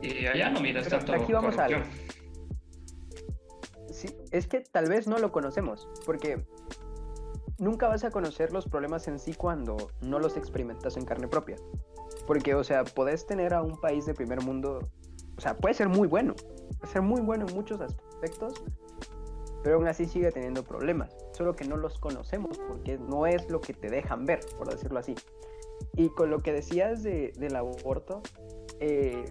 Y 0.00 0.26
allá 0.26 0.50
no 0.50 0.60
miras 0.60 0.88
tanto 0.88 1.12
aquí 1.14 1.32
vamos 1.32 1.54
corrupción. 1.54 1.82
Es 4.32 4.46
que 4.46 4.60
tal 4.60 4.88
vez 4.88 5.06
no 5.06 5.18
lo 5.18 5.30
conocemos, 5.30 5.88
porque 6.04 6.44
nunca 7.58 7.86
vas 7.86 8.02
a 8.02 8.10
conocer 8.10 8.52
los 8.52 8.66
problemas 8.66 9.06
en 9.06 9.18
sí 9.18 9.34
cuando 9.34 9.76
no 10.00 10.18
los 10.18 10.36
experimentas 10.36 10.96
en 10.96 11.04
carne 11.04 11.28
propia. 11.28 11.56
Porque, 12.26 12.54
o 12.54 12.64
sea, 12.64 12.84
podés 12.84 13.26
tener 13.26 13.54
a 13.54 13.62
un 13.62 13.80
país 13.80 14.06
de 14.06 14.14
primer 14.14 14.42
mundo, 14.42 14.90
o 15.36 15.40
sea, 15.40 15.56
puede 15.56 15.74
ser 15.74 15.88
muy 15.88 16.08
bueno, 16.08 16.34
puede 16.78 16.92
ser 16.92 17.02
muy 17.02 17.20
bueno 17.20 17.46
en 17.46 17.54
muchos 17.54 17.80
aspectos, 17.80 18.54
pero 19.62 19.76
aún 19.76 19.86
así 19.86 20.06
sigue 20.06 20.32
teniendo 20.32 20.64
problemas, 20.64 21.16
solo 21.32 21.54
que 21.54 21.64
no 21.64 21.76
los 21.76 21.98
conocemos 21.98 22.58
porque 22.66 22.98
no 22.98 23.26
es 23.26 23.48
lo 23.50 23.60
que 23.60 23.74
te 23.74 23.88
dejan 23.88 24.24
ver, 24.24 24.40
por 24.58 24.68
decirlo 24.68 24.98
así. 24.98 25.14
Y 25.94 26.08
con 26.10 26.30
lo 26.30 26.42
que 26.42 26.52
decías 26.52 27.02
de, 27.02 27.32
del 27.36 27.56
aborto, 27.56 28.22
eh, 28.80 29.24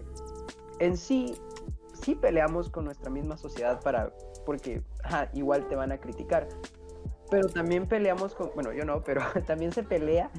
en 0.78 0.96
sí, 0.96 1.34
sí 2.02 2.14
peleamos 2.14 2.70
con 2.70 2.84
nuestra 2.84 3.10
misma 3.10 3.36
sociedad 3.36 3.80
para, 3.82 4.12
porque 4.44 4.82
ajá, 5.04 5.30
igual 5.34 5.68
te 5.68 5.76
van 5.76 5.92
a 5.92 5.98
criticar, 5.98 6.48
pero 7.32 7.48
también 7.48 7.86
peleamos 7.86 8.34
con, 8.34 8.50
bueno, 8.54 8.74
yo 8.74 8.84
no, 8.84 9.02
pero 9.02 9.22
también 9.46 9.72
se 9.72 9.82
pelea 9.82 10.30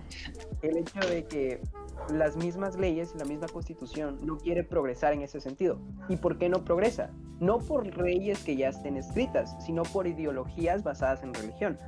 el 0.61 0.77
hecho 0.77 0.99
de 0.99 1.25
que 1.25 1.59
las 2.11 2.35
mismas 2.37 2.77
leyes 2.77 3.15
la 3.15 3.25
misma 3.25 3.47
constitución 3.47 4.19
no 4.21 4.37
quiere 4.37 4.63
progresar 4.63 5.13
en 5.13 5.23
ese 5.23 5.41
sentido. 5.41 5.79
¿Y 6.07 6.17
por 6.17 6.37
qué 6.37 6.49
no 6.49 6.63
progresa? 6.63 7.09
No 7.39 7.57
por 7.57 7.97
leyes 7.97 8.43
que 8.43 8.55
ya 8.55 8.69
estén 8.69 8.97
escritas, 8.97 9.55
sino 9.65 9.81
por 9.81 10.05
ideologías 10.05 10.83
basadas 10.83 11.23
en 11.23 11.33
religión. 11.33 11.79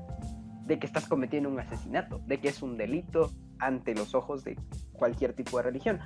De 0.65 0.79
que 0.79 0.87
estás 0.87 1.07
cometiendo 1.07 1.49
un 1.49 1.59
asesinato, 1.59 2.19
de 2.25 2.39
que 2.39 2.47
es 2.47 2.63
un 2.63 2.75
delito 2.75 3.31
ante 3.59 3.93
los 3.93 4.15
ojos 4.15 4.43
de 4.43 4.57
cualquier 4.93 5.33
tipo 5.33 5.57
de 5.57 5.63
religión. 5.63 5.99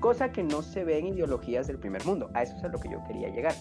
Cosa 0.00 0.32
que 0.32 0.42
no 0.42 0.62
se 0.62 0.82
ve 0.84 0.98
en 0.98 1.08
ideologías 1.08 1.66
del 1.66 1.78
primer 1.78 2.06
mundo. 2.06 2.30
A 2.32 2.42
eso 2.42 2.56
es 2.56 2.64
a 2.64 2.68
lo 2.68 2.78
que 2.78 2.88
yo 2.88 3.04
quería 3.06 3.28
llegar. 3.28 3.52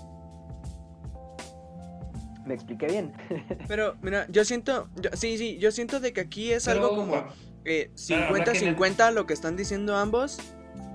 ¿Me 2.45 2.53
expliqué 2.53 2.88
bien? 2.88 3.13
Pero, 3.67 3.95
mira, 4.01 4.27
yo 4.29 4.45
siento, 4.45 4.88
yo- 4.95 5.10
sí, 5.13 5.38
sí, 5.38 5.58
yo 5.58 5.71
siento 5.71 5.99
de 5.99 6.13
que 6.13 6.21
aquí 6.21 6.51
es 6.51 6.65
Pero, 6.65 6.77
algo 6.86 6.95
como 6.95 7.12
va, 7.13 7.34
eh, 7.65 7.91
habrá 8.27 8.43
que 8.43 8.51
50-50 8.51 9.12
lo 9.12 9.25
que 9.25 9.34
están 9.34 9.55
diciendo 9.55 9.95
ambos. 9.97 10.38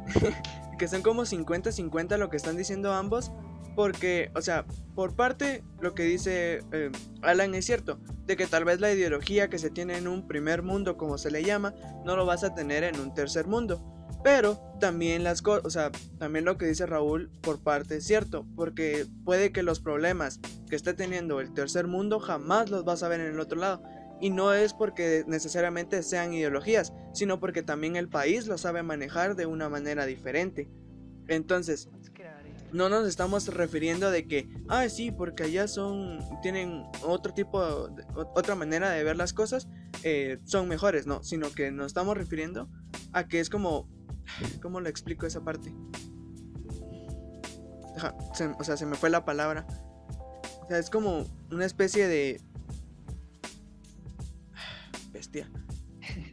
que 0.78 0.88
son 0.88 1.02
como 1.02 1.22
50-50 1.26 2.16
lo 2.16 2.30
que 2.30 2.36
están 2.36 2.56
diciendo 2.56 2.92
ambos. 2.92 3.32
Porque, 3.76 4.30
o 4.34 4.42
sea, 4.42 4.64
por 4.94 5.14
parte, 5.14 5.62
lo 5.80 5.94
que 5.94 6.02
dice 6.02 6.60
eh, 6.72 6.90
Alan 7.22 7.54
es 7.54 7.64
cierto, 7.66 7.98
de 8.26 8.36
que 8.36 8.46
tal 8.46 8.64
vez 8.64 8.80
la 8.80 8.92
ideología 8.92 9.48
que 9.48 9.58
se 9.58 9.70
tiene 9.70 9.96
en 9.96 10.08
un 10.08 10.26
primer 10.26 10.62
mundo, 10.62 10.96
como 10.96 11.18
se 11.18 11.30
le 11.30 11.44
llama, 11.44 11.74
no 12.04 12.16
lo 12.16 12.26
vas 12.26 12.42
a 12.42 12.52
tener 12.54 12.82
en 12.84 12.98
un 12.98 13.14
tercer 13.14 13.46
mundo. 13.46 13.80
Pero 14.22 14.61
también 14.80 15.24
las 15.24 15.40
cosas, 15.42 15.64
o 15.64 15.70
sea, 15.70 15.90
también 16.18 16.44
lo 16.44 16.59
que 16.59 16.66
dice 16.66 16.85
Raúl 16.87 17.30
por 17.40 17.62
parte 17.62 17.96
es 17.96 18.04
cierto, 18.06 18.46
porque 18.54 19.06
puede 19.24 19.50
que 19.52 19.62
los 19.62 19.80
problemas 19.80 20.40
que 20.68 20.76
esté 20.76 20.92
teniendo 20.94 21.40
el 21.40 21.52
tercer 21.54 21.87
mundo 21.87 22.20
jamás 22.20 22.70
los 22.70 22.85
vas 22.85 23.02
a 23.02 23.09
ver 23.09 23.20
en 23.20 23.33
el 23.33 23.40
otro 23.40 23.59
lado. 23.59 23.83
Y 24.20 24.28
no 24.28 24.52
es 24.52 24.74
porque 24.74 25.24
necesariamente 25.26 26.02
sean 26.02 26.35
ideologías, 26.35 26.92
sino 27.14 27.40
porque 27.40 27.62
también 27.62 27.96
el 27.96 28.09
país 28.11 28.46
lo 28.46 28.59
sabe 28.59 28.83
manejar 28.83 29.35
de 29.37 29.46
una 29.46 29.70
manera 29.70 30.04
diferente. 30.04 30.68
Entonces, 31.28 31.88
no 32.72 32.88
nos 32.90 33.09
estamos 33.09 33.48
refiriendo 33.48 34.11
de 34.11 34.26
que, 34.26 34.48
ah, 34.68 34.88
sí, 34.90 35.11
porque 35.11 35.44
allá 35.44 35.66
son, 35.68 36.18
tienen 36.42 36.85
otro 37.02 37.33
tipo, 37.33 37.88
de- 37.88 38.04
otra 38.35 38.54
manera 38.54 38.90
de 38.90 39.02
ver 39.04 39.16
las 39.16 39.33
cosas, 39.33 39.68
eh, 40.02 40.38
son 40.44 40.68
mejores, 40.68 41.06
no, 41.06 41.22
sino 41.22 41.50
que 41.50 41.70
nos 41.70 41.87
estamos 41.87 42.16
refiriendo 42.16 42.68
a 43.12 43.26
que 43.26 43.40
es 43.40 43.48
como, 43.48 43.88
¿cómo 44.62 44.80
le 44.80 44.90
explico 44.90 45.26
esa 45.26 45.40
parte? 45.42 45.72
Deja, 47.94 48.14
se- 48.34 48.46
o 48.58 48.64
sea, 48.64 48.76
se 48.76 48.86
me 48.86 48.96
fue 48.96 49.10
la 49.10 49.24
palabra. 49.24 49.66
O 50.62 50.66
sea, 50.68 50.78
es 50.78 50.90
como 50.90 51.24
una 51.50 51.64
especie 51.66 52.06
de... 52.08 52.40
Bestia. 55.12 55.50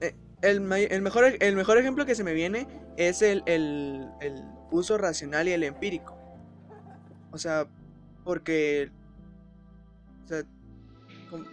Eh, 0.00 0.14
El, 0.42 0.60
mejor, 0.60 1.24
el 1.40 1.56
mejor 1.56 1.78
ejemplo 1.78 2.06
que 2.06 2.14
se 2.14 2.22
me 2.22 2.32
viene 2.32 2.68
es 2.96 3.20
el, 3.22 3.42
el- 3.46 4.08
el 4.20 4.44
uso 4.70 4.96
racional 4.96 5.48
y 5.48 5.52
el 5.52 5.64
empírico. 5.64 6.16
O 7.32 7.38
sea, 7.38 7.66
porque... 8.24 8.92
O 10.24 10.28
sea, 10.28 10.42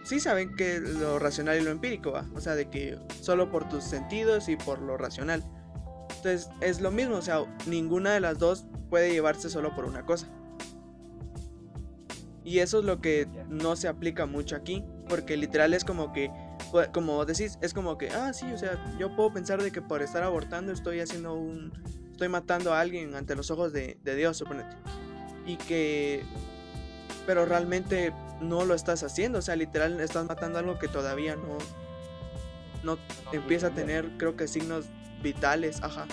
sí 0.04 0.20
saben 0.20 0.54
que 0.54 0.78
lo 0.78 1.18
racional 1.18 1.58
y 1.60 1.64
lo 1.64 1.70
empírico 1.70 2.12
va. 2.12 2.24
O 2.34 2.40
sea, 2.40 2.54
de 2.54 2.70
que 2.70 2.98
solo 3.20 3.50
por 3.50 3.68
tus 3.68 3.82
sentidos 3.82 4.48
y 4.48 4.56
por 4.56 4.80
lo 4.80 4.96
racional. 4.96 5.42
Entonces 6.16 6.48
es 6.60 6.80
lo 6.80 6.90
mismo, 6.90 7.16
o 7.16 7.22
sea, 7.22 7.44
ninguna 7.66 8.12
de 8.12 8.20
las 8.20 8.38
dos 8.38 8.66
puede 8.90 9.10
llevarse 9.10 9.48
solo 9.50 9.74
por 9.74 9.84
una 9.84 10.04
cosa. 10.04 10.26
Y 12.44 12.60
eso 12.60 12.78
es 12.78 12.84
lo 12.84 13.00
que 13.00 13.26
no 13.48 13.74
se 13.74 13.88
aplica 13.88 14.26
mucho 14.26 14.54
aquí, 14.54 14.84
porque 15.08 15.36
literal 15.36 15.74
es 15.74 15.84
como 15.84 16.12
que, 16.12 16.30
pu- 16.70 16.90
como 16.92 17.24
decís, 17.24 17.58
es 17.60 17.74
como 17.74 17.98
que, 17.98 18.10
ah, 18.10 18.32
sí, 18.32 18.46
o 18.52 18.56
sea, 18.58 18.78
yo 18.98 19.14
puedo 19.16 19.32
pensar 19.32 19.60
de 19.60 19.72
que 19.72 19.82
por 19.82 20.00
estar 20.00 20.22
abortando 20.22 20.72
estoy 20.72 21.00
haciendo 21.00 21.34
un, 21.34 21.72
estoy 22.12 22.28
matando 22.28 22.72
a 22.72 22.80
alguien 22.80 23.14
ante 23.16 23.34
los 23.34 23.50
ojos 23.50 23.72
de, 23.72 23.98
de 24.04 24.14
Dios, 24.14 24.36
suponete. 24.36 24.76
Y 25.44 25.56
que, 25.56 26.22
pero 27.26 27.46
realmente 27.46 28.12
no 28.40 28.64
lo 28.64 28.74
estás 28.74 29.02
haciendo, 29.02 29.40
o 29.40 29.42
sea, 29.42 29.56
literal 29.56 29.98
estás 30.00 30.24
matando 30.26 30.60
algo 30.60 30.78
que 30.78 30.86
todavía 30.86 31.34
no, 31.34 31.58
no 32.84 32.96
empieza 33.32 33.68
a 33.68 33.70
tener, 33.70 34.08
creo 34.18 34.36
que 34.36 34.46
signos 34.46 34.86
vitales, 35.22 35.82
ajá. 35.82 36.06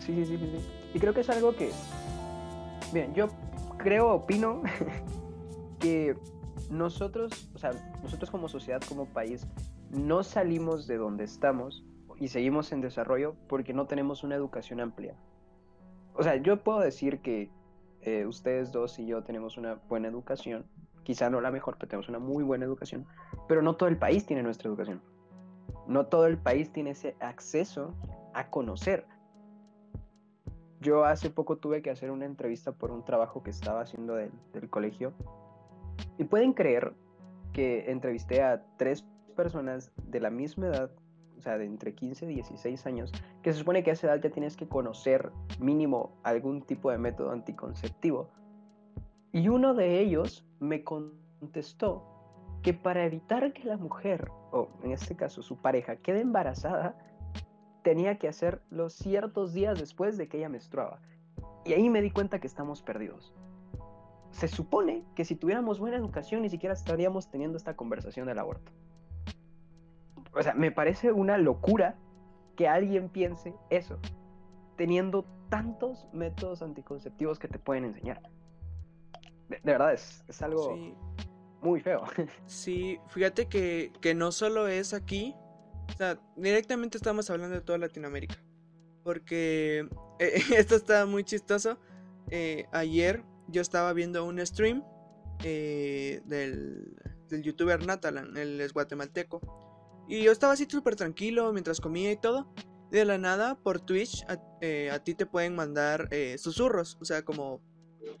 Sí, 0.00 0.24
sí, 0.24 0.38
sí, 0.38 0.38
sí. 0.38 0.66
Y 0.94 0.98
creo 0.98 1.12
que 1.12 1.20
es 1.20 1.30
algo 1.30 1.54
que, 1.54 1.70
bien, 2.92 3.14
yo 3.14 3.28
creo, 3.78 4.10
opino 4.12 4.62
que 5.80 6.16
nosotros, 6.70 7.50
o 7.54 7.58
sea, 7.58 7.70
nosotros 8.02 8.30
como 8.30 8.48
sociedad, 8.48 8.80
como 8.88 9.06
país, 9.06 9.46
no 9.90 10.22
salimos 10.22 10.86
de 10.86 10.96
donde 10.96 11.24
estamos 11.24 11.84
y 12.18 12.28
seguimos 12.28 12.72
en 12.72 12.80
desarrollo 12.80 13.34
porque 13.48 13.72
no 13.72 13.86
tenemos 13.86 14.24
una 14.24 14.34
educación 14.34 14.80
amplia. 14.80 15.14
O 16.14 16.22
sea, 16.22 16.36
yo 16.36 16.62
puedo 16.62 16.80
decir 16.80 17.20
que 17.20 17.50
eh, 18.02 18.26
ustedes 18.26 18.72
dos 18.72 18.98
y 18.98 19.06
yo 19.06 19.22
tenemos 19.22 19.56
una 19.56 19.74
buena 19.88 20.08
educación, 20.08 20.66
quizá 21.04 21.30
no 21.30 21.40
la 21.40 21.50
mejor, 21.50 21.76
pero 21.78 21.88
tenemos 21.88 22.08
una 22.08 22.18
muy 22.18 22.44
buena 22.44 22.64
educación, 22.64 23.06
pero 23.46 23.62
no 23.62 23.76
todo 23.76 23.88
el 23.88 23.96
país 23.96 24.26
tiene 24.26 24.42
nuestra 24.42 24.68
educación. 24.68 25.00
No 25.88 26.06
todo 26.06 26.26
el 26.26 26.36
país 26.36 26.70
tiene 26.70 26.90
ese 26.90 27.16
acceso 27.18 27.94
a 28.34 28.50
conocer. 28.50 29.06
Yo 30.80 31.06
hace 31.06 31.30
poco 31.30 31.56
tuve 31.56 31.80
que 31.80 31.90
hacer 31.90 32.10
una 32.10 32.26
entrevista 32.26 32.72
por 32.72 32.90
un 32.90 33.04
trabajo 33.04 33.42
que 33.42 33.50
estaba 33.50 33.80
haciendo 33.80 34.14
del, 34.14 34.30
colegio. 34.68 35.14
Y 36.18 36.24
pueden 36.24 36.52
creer 36.52 36.92
que 37.54 37.90
entrevisté 37.90 38.42
a 38.42 38.62
tres 38.76 39.04
personas 39.34 39.90
de 39.96 40.20
la 40.20 40.28
misma 40.28 40.66
edad, 40.66 40.90
o 41.38 41.40
sea, 41.40 41.56
de 41.56 41.64
entre 41.64 41.94
15 41.94 42.30
y 42.30 42.34
16 42.34 42.86
años, 42.86 43.12
que 43.42 43.52
se 43.52 43.58
supone 43.58 43.82
que 43.82 43.90
a 43.90 43.94
esa 43.94 44.08
edad 44.08 44.20
ya 44.22 44.30
tienes 44.30 44.56
que 44.56 44.68
conocer 44.68 45.32
mínimo 45.58 46.12
algún 46.22 46.60
tipo 46.60 46.90
de 46.90 46.98
método 46.98 47.30
anticonceptivo. 47.30 48.28
Y 49.32 49.48
uno 49.48 49.72
de 49.72 50.00
ellos 50.00 50.44
me 50.60 50.84
contestó 50.84 52.17
que 52.62 52.74
para 52.74 53.04
evitar 53.04 53.52
que 53.52 53.64
la 53.64 53.76
mujer, 53.76 54.30
o 54.50 54.68
en 54.82 54.92
este 54.92 55.16
caso 55.16 55.42
su 55.42 55.56
pareja, 55.56 55.96
quede 55.96 56.20
embarazada, 56.20 56.96
tenía 57.82 58.18
que 58.18 58.28
hacerlo 58.28 58.90
ciertos 58.90 59.52
días 59.52 59.78
después 59.78 60.16
de 60.16 60.28
que 60.28 60.38
ella 60.38 60.48
menstruaba. 60.48 61.00
Y 61.64 61.72
ahí 61.72 61.88
me 61.88 62.02
di 62.02 62.10
cuenta 62.10 62.40
que 62.40 62.46
estamos 62.46 62.82
perdidos. 62.82 63.34
Se 64.30 64.48
supone 64.48 65.04
que 65.14 65.24
si 65.24 65.36
tuviéramos 65.36 65.78
buena 65.78 65.96
educación 65.96 66.42
ni 66.42 66.50
siquiera 66.50 66.74
estaríamos 66.74 67.30
teniendo 67.30 67.56
esta 67.56 67.76
conversación 67.76 68.26
del 68.26 68.38
aborto. 68.38 68.72
O 70.34 70.42
sea, 70.42 70.54
me 70.54 70.70
parece 70.70 71.12
una 71.12 71.38
locura 71.38 71.96
que 72.56 72.68
alguien 72.68 73.08
piense 73.08 73.54
eso, 73.70 73.98
teniendo 74.76 75.24
tantos 75.48 76.08
métodos 76.12 76.60
anticonceptivos 76.62 77.38
que 77.38 77.48
te 77.48 77.58
pueden 77.58 77.84
enseñar. 77.84 78.20
De, 79.48 79.60
verdad, 79.64 79.94
es, 79.94 80.24
es 80.28 80.42
algo 80.42 80.76
muy 81.62 81.80
feo. 81.80 82.04
Sí, 82.46 82.98
fíjate 83.08 83.46
que, 83.46 83.92
que 84.00 84.14
no 84.14 84.32
solo 84.32 84.68
es 84.68 84.94
aquí, 84.94 85.34
o 85.88 85.96
sea, 85.96 86.20
directamente 86.36 86.98
estamos 86.98 87.28
hablando 87.30 87.56
de 87.56 87.62
toda 87.62 87.78
Latinoamérica. 87.78 88.36
Porque 89.02 89.88
eh, 90.18 90.42
esto 90.56 90.76
está 90.76 91.06
muy 91.06 91.24
chistoso. 91.24 91.78
Eh, 92.30 92.66
ayer 92.72 93.24
yo 93.48 93.62
estaba 93.62 93.92
viendo 93.92 94.24
un 94.24 94.44
stream 94.44 94.84
eh, 95.42 96.20
del, 96.26 96.94
del, 97.28 97.42
youtuber 97.42 97.84
Natalan, 97.86 98.36
él 98.36 98.60
es 98.60 98.72
guatemalteco. 98.72 99.40
Y 100.08 100.22
yo 100.22 100.32
estaba 100.32 100.54
así 100.54 100.66
súper 100.68 100.96
tranquilo 100.96 101.52
mientras 101.52 101.80
comía 101.80 102.12
y 102.12 102.16
todo. 102.16 102.52
De 102.90 103.04
la 103.04 103.18
nada, 103.18 103.54
por 103.56 103.80
Twitch, 103.80 104.24
a, 104.28 104.98
ti 105.00 105.14
te 105.14 105.26
pueden 105.26 105.54
mandar 105.54 106.08
susurros, 106.38 106.96
o 107.02 107.04
sea, 107.04 107.22
como 107.22 107.60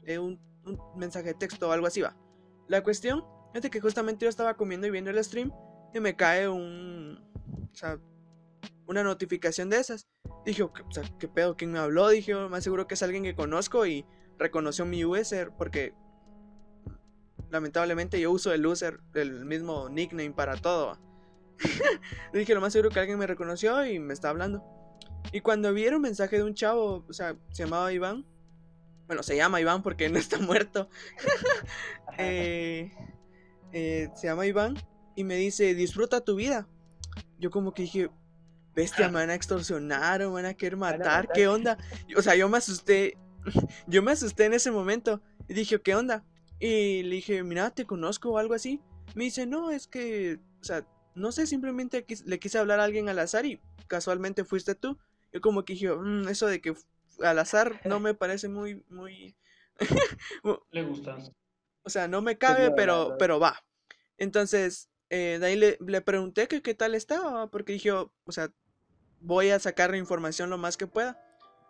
un, 0.06 0.38
un, 0.66 0.78
mensaje 0.94 1.28
de 1.28 1.34
texto 1.34 1.70
o 1.70 1.72
algo 1.72 1.86
así 1.86 2.02
va. 2.02 2.14
La 2.68 2.82
cuestión 2.82 3.24
es 3.54 3.62
de 3.62 3.70
que 3.70 3.80
justamente 3.80 4.24
yo 4.24 4.28
estaba 4.28 4.54
comiendo 4.54 4.86
y 4.86 4.90
viendo 4.90 5.10
el 5.10 5.22
stream 5.24 5.52
y 5.94 6.00
me 6.00 6.16
cae 6.16 6.48
un, 6.48 7.18
o 7.72 7.74
sea, 7.74 7.98
una 8.86 9.02
notificación 9.02 9.70
de 9.70 9.78
esas. 9.78 10.08
Dije, 10.44 10.62
o 10.62 10.72
sea, 10.90 11.04
¿qué 11.18 11.28
pedo? 11.28 11.56
¿Quién 11.56 11.72
me 11.72 11.78
habló? 11.78 12.08
Dije, 12.08 12.34
más 12.34 12.64
seguro 12.64 12.86
que 12.86 12.94
es 12.94 13.02
alguien 13.02 13.22
que 13.22 13.34
conozco 13.34 13.86
y 13.86 14.06
reconoció 14.38 14.84
mi 14.84 15.04
user 15.04 15.50
porque 15.56 15.94
lamentablemente 17.50 18.20
yo 18.20 18.30
uso 18.30 18.52
el 18.52 18.66
user, 18.66 19.00
el 19.14 19.44
mismo 19.44 19.88
nickname 19.88 20.32
para 20.32 20.56
todo. 20.56 20.98
Dije, 22.32 22.54
lo 22.54 22.60
más 22.60 22.72
seguro 22.72 22.90
que 22.90 23.00
alguien 23.00 23.18
me 23.18 23.26
reconoció 23.26 23.84
y 23.84 23.98
me 23.98 24.12
está 24.12 24.30
hablando. 24.30 24.62
Y 25.32 25.40
cuando 25.40 25.72
vi 25.72 25.86
un 25.88 26.00
mensaje 26.00 26.36
de 26.36 26.44
un 26.44 26.54
chavo, 26.54 27.04
o 27.08 27.12
sea, 27.12 27.36
se 27.50 27.64
llamaba 27.64 27.92
Iván. 27.92 28.26
Bueno, 29.08 29.24
se 29.24 29.36
llama 29.36 29.60
Iván 29.60 29.82
porque 29.82 30.08
no 30.08 30.18
está 30.18 30.38
muerto. 30.38 30.88
Eh, 32.20 32.90
eh, 33.72 34.08
se 34.16 34.26
llama 34.26 34.44
Iván 34.44 34.76
y 35.14 35.22
me 35.22 35.36
dice, 35.36 35.72
disfruta 35.76 36.24
tu 36.24 36.34
vida 36.34 36.66
yo 37.38 37.50
como 37.50 37.72
que 37.72 37.82
dije, 37.82 38.10
bestia, 38.74 39.08
me 39.08 39.14
van 39.14 39.30
a 39.30 39.34
extorsionar 39.34 40.22
o 40.22 40.28
me 40.28 40.34
van 40.42 40.46
a 40.46 40.54
querer 40.54 40.76
matar, 40.76 41.28
¿qué 41.32 41.48
onda? 41.48 41.78
O 42.16 42.22
sea, 42.22 42.34
yo 42.34 42.48
me 42.48 42.58
asusté, 42.58 43.16
yo 43.86 44.02
me 44.02 44.12
asusté 44.12 44.46
en 44.46 44.54
ese 44.54 44.70
momento 44.70 45.22
y 45.48 45.54
dije, 45.54 45.80
¿qué 45.80 45.94
onda? 45.94 46.24
Y 46.60 47.02
le 47.04 47.16
dije, 47.16 47.42
mira, 47.42 47.70
te 47.70 47.86
conozco 47.86 48.30
o 48.30 48.38
algo 48.38 48.54
así. 48.54 48.80
Me 49.14 49.24
dice, 49.24 49.46
no, 49.46 49.70
es 49.70 49.86
que, 49.86 50.40
o 50.60 50.64
sea, 50.64 50.86
no 51.14 51.32
sé, 51.32 51.46
simplemente 51.46 52.04
le 52.24 52.38
quise 52.38 52.58
hablar 52.58 52.80
a 52.80 52.84
alguien 52.84 53.08
al 53.08 53.18
azar 53.18 53.46
y 53.46 53.60
casualmente 53.86 54.44
fuiste 54.44 54.74
tú. 54.74 54.98
Yo 55.32 55.40
como 55.40 55.64
que 55.64 55.74
dije, 55.74 55.92
mm, 55.92 56.28
eso 56.28 56.46
de 56.46 56.60
que 56.60 56.74
al 57.22 57.38
azar 57.38 57.80
no 57.84 58.00
me 58.00 58.14
parece 58.14 58.48
muy, 58.48 58.84
muy... 58.88 59.36
le 60.70 60.82
gusta. 60.82 61.16
O 61.82 61.90
sea, 61.90 62.08
no 62.08 62.20
me 62.20 62.36
cabe, 62.36 62.70
pero, 62.72 63.16
pero 63.18 63.38
va. 63.38 63.64
Entonces, 64.18 64.90
eh, 65.10 65.38
de 65.40 65.46
ahí 65.46 65.56
le, 65.56 65.78
le 65.80 66.00
pregunté 66.00 66.48
que 66.48 66.62
qué 66.62 66.74
tal 66.74 66.94
estaba, 66.94 67.50
porque 67.50 67.72
dije, 67.72 67.92
o 67.92 68.12
sea, 68.28 68.50
voy 69.20 69.50
a 69.50 69.58
sacar 69.58 69.90
la 69.90 69.96
información 69.96 70.50
lo 70.50 70.58
más 70.58 70.76
que 70.76 70.86
pueda. 70.86 71.20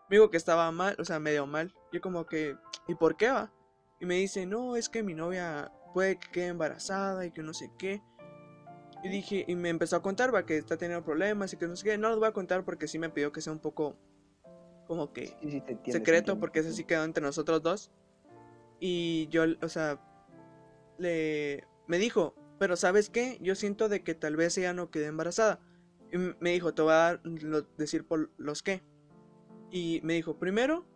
Me 0.08 0.16
dijo 0.16 0.30
que 0.30 0.36
estaba 0.36 0.70
mal, 0.72 0.96
o 0.98 1.04
sea, 1.04 1.18
medio 1.18 1.46
mal. 1.46 1.74
Yo 1.92 2.00
como 2.00 2.26
que, 2.26 2.56
¿y 2.86 2.94
por 2.94 3.16
qué 3.16 3.28
va? 3.28 3.52
Y 4.00 4.06
me 4.06 4.14
dice, 4.14 4.46
no, 4.46 4.76
es 4.76 4.88
que 4.88 5.02
mi 5.02 5.14
novia 5.14 5.72
puede 5.92 6.18
que 6.18 6.30
quede 6.30 6.46
embarazada 6.46 7.26
y 7.26 7.30
que 7.30 7.42
no 7.42 7.52
sé 7.52 7.70
qué. 7.78 8.02
Y 9.02 9.08
dije, 9.08 9.44
y 9.46 9.54
me 9.54 9.68
empezó 9.68 9.96
a 9.96 10.02
contar, 10.02 10.34
va, 10.34 10.46
que 10.46 10.56
está 10.56 10.76
teniendo 10.76 11.04
problemas 11.04 11.52
y 11.52 11.56
que 11.56 11.66
no 11.66 11.76
sé 11.76 11.84
qué. 11.84 11.98
No 11.98 12.08
los 12.08 12.18
voy 12.18 12.28
a 12.28 12.32
contar 12.32 12.64
porque 12.64 12.88
sí 12.88 12.98
me 12.98 13.10
pidió 13.10 13.32
que 13.32 13.40
sea 13.40 13.52
un 13.52 13.60
poco, 13.60 13.96
como 14.88 15.12
que, 15.12 15.36
secreto, 15.86 16.40
porque 16.40 16.60
eso 16.60 16.72
sí 16.72 16.84
quedó 16.84 17.04
entre 17.04 17.22
nosotros 17.22 17.62
dos. 17.62 17.92
Y 18.80 19.28
yo, 19.28 19.44
o 19.62 19.68
sea, 19.68 20.00
le, 20.96 21.64
me 21.86 21.98
dijo, 21.98 22.34
pero 22.58 22.74
¿sabes 22.76 23.10
qué? 23.10 23.38
Yo 23.40 23.54
siento 23.54 23.88
de 23.88 24.02
que 24.02 24.14
tal 24.14 24.34
vez 24.34 24.56
ella 24.58 24.72
no 24.72 24.90
quede 24.90 25.06
embarazada. 25.06 25.60
Y 26.10 26.16
me 26.40 26.50
dijo, 26.50 26.72
te 26.72 26.82
voy 26.82 26.92
a 26.94 27.20
decir 27.76 28.06
por 28.06 28.30
los 28.38 28.62
qué. 28.62 28.82
Y 29.70 30.00
me 30.02 30.14
dijo, 30.14 30.38
primero, 30.38 30.86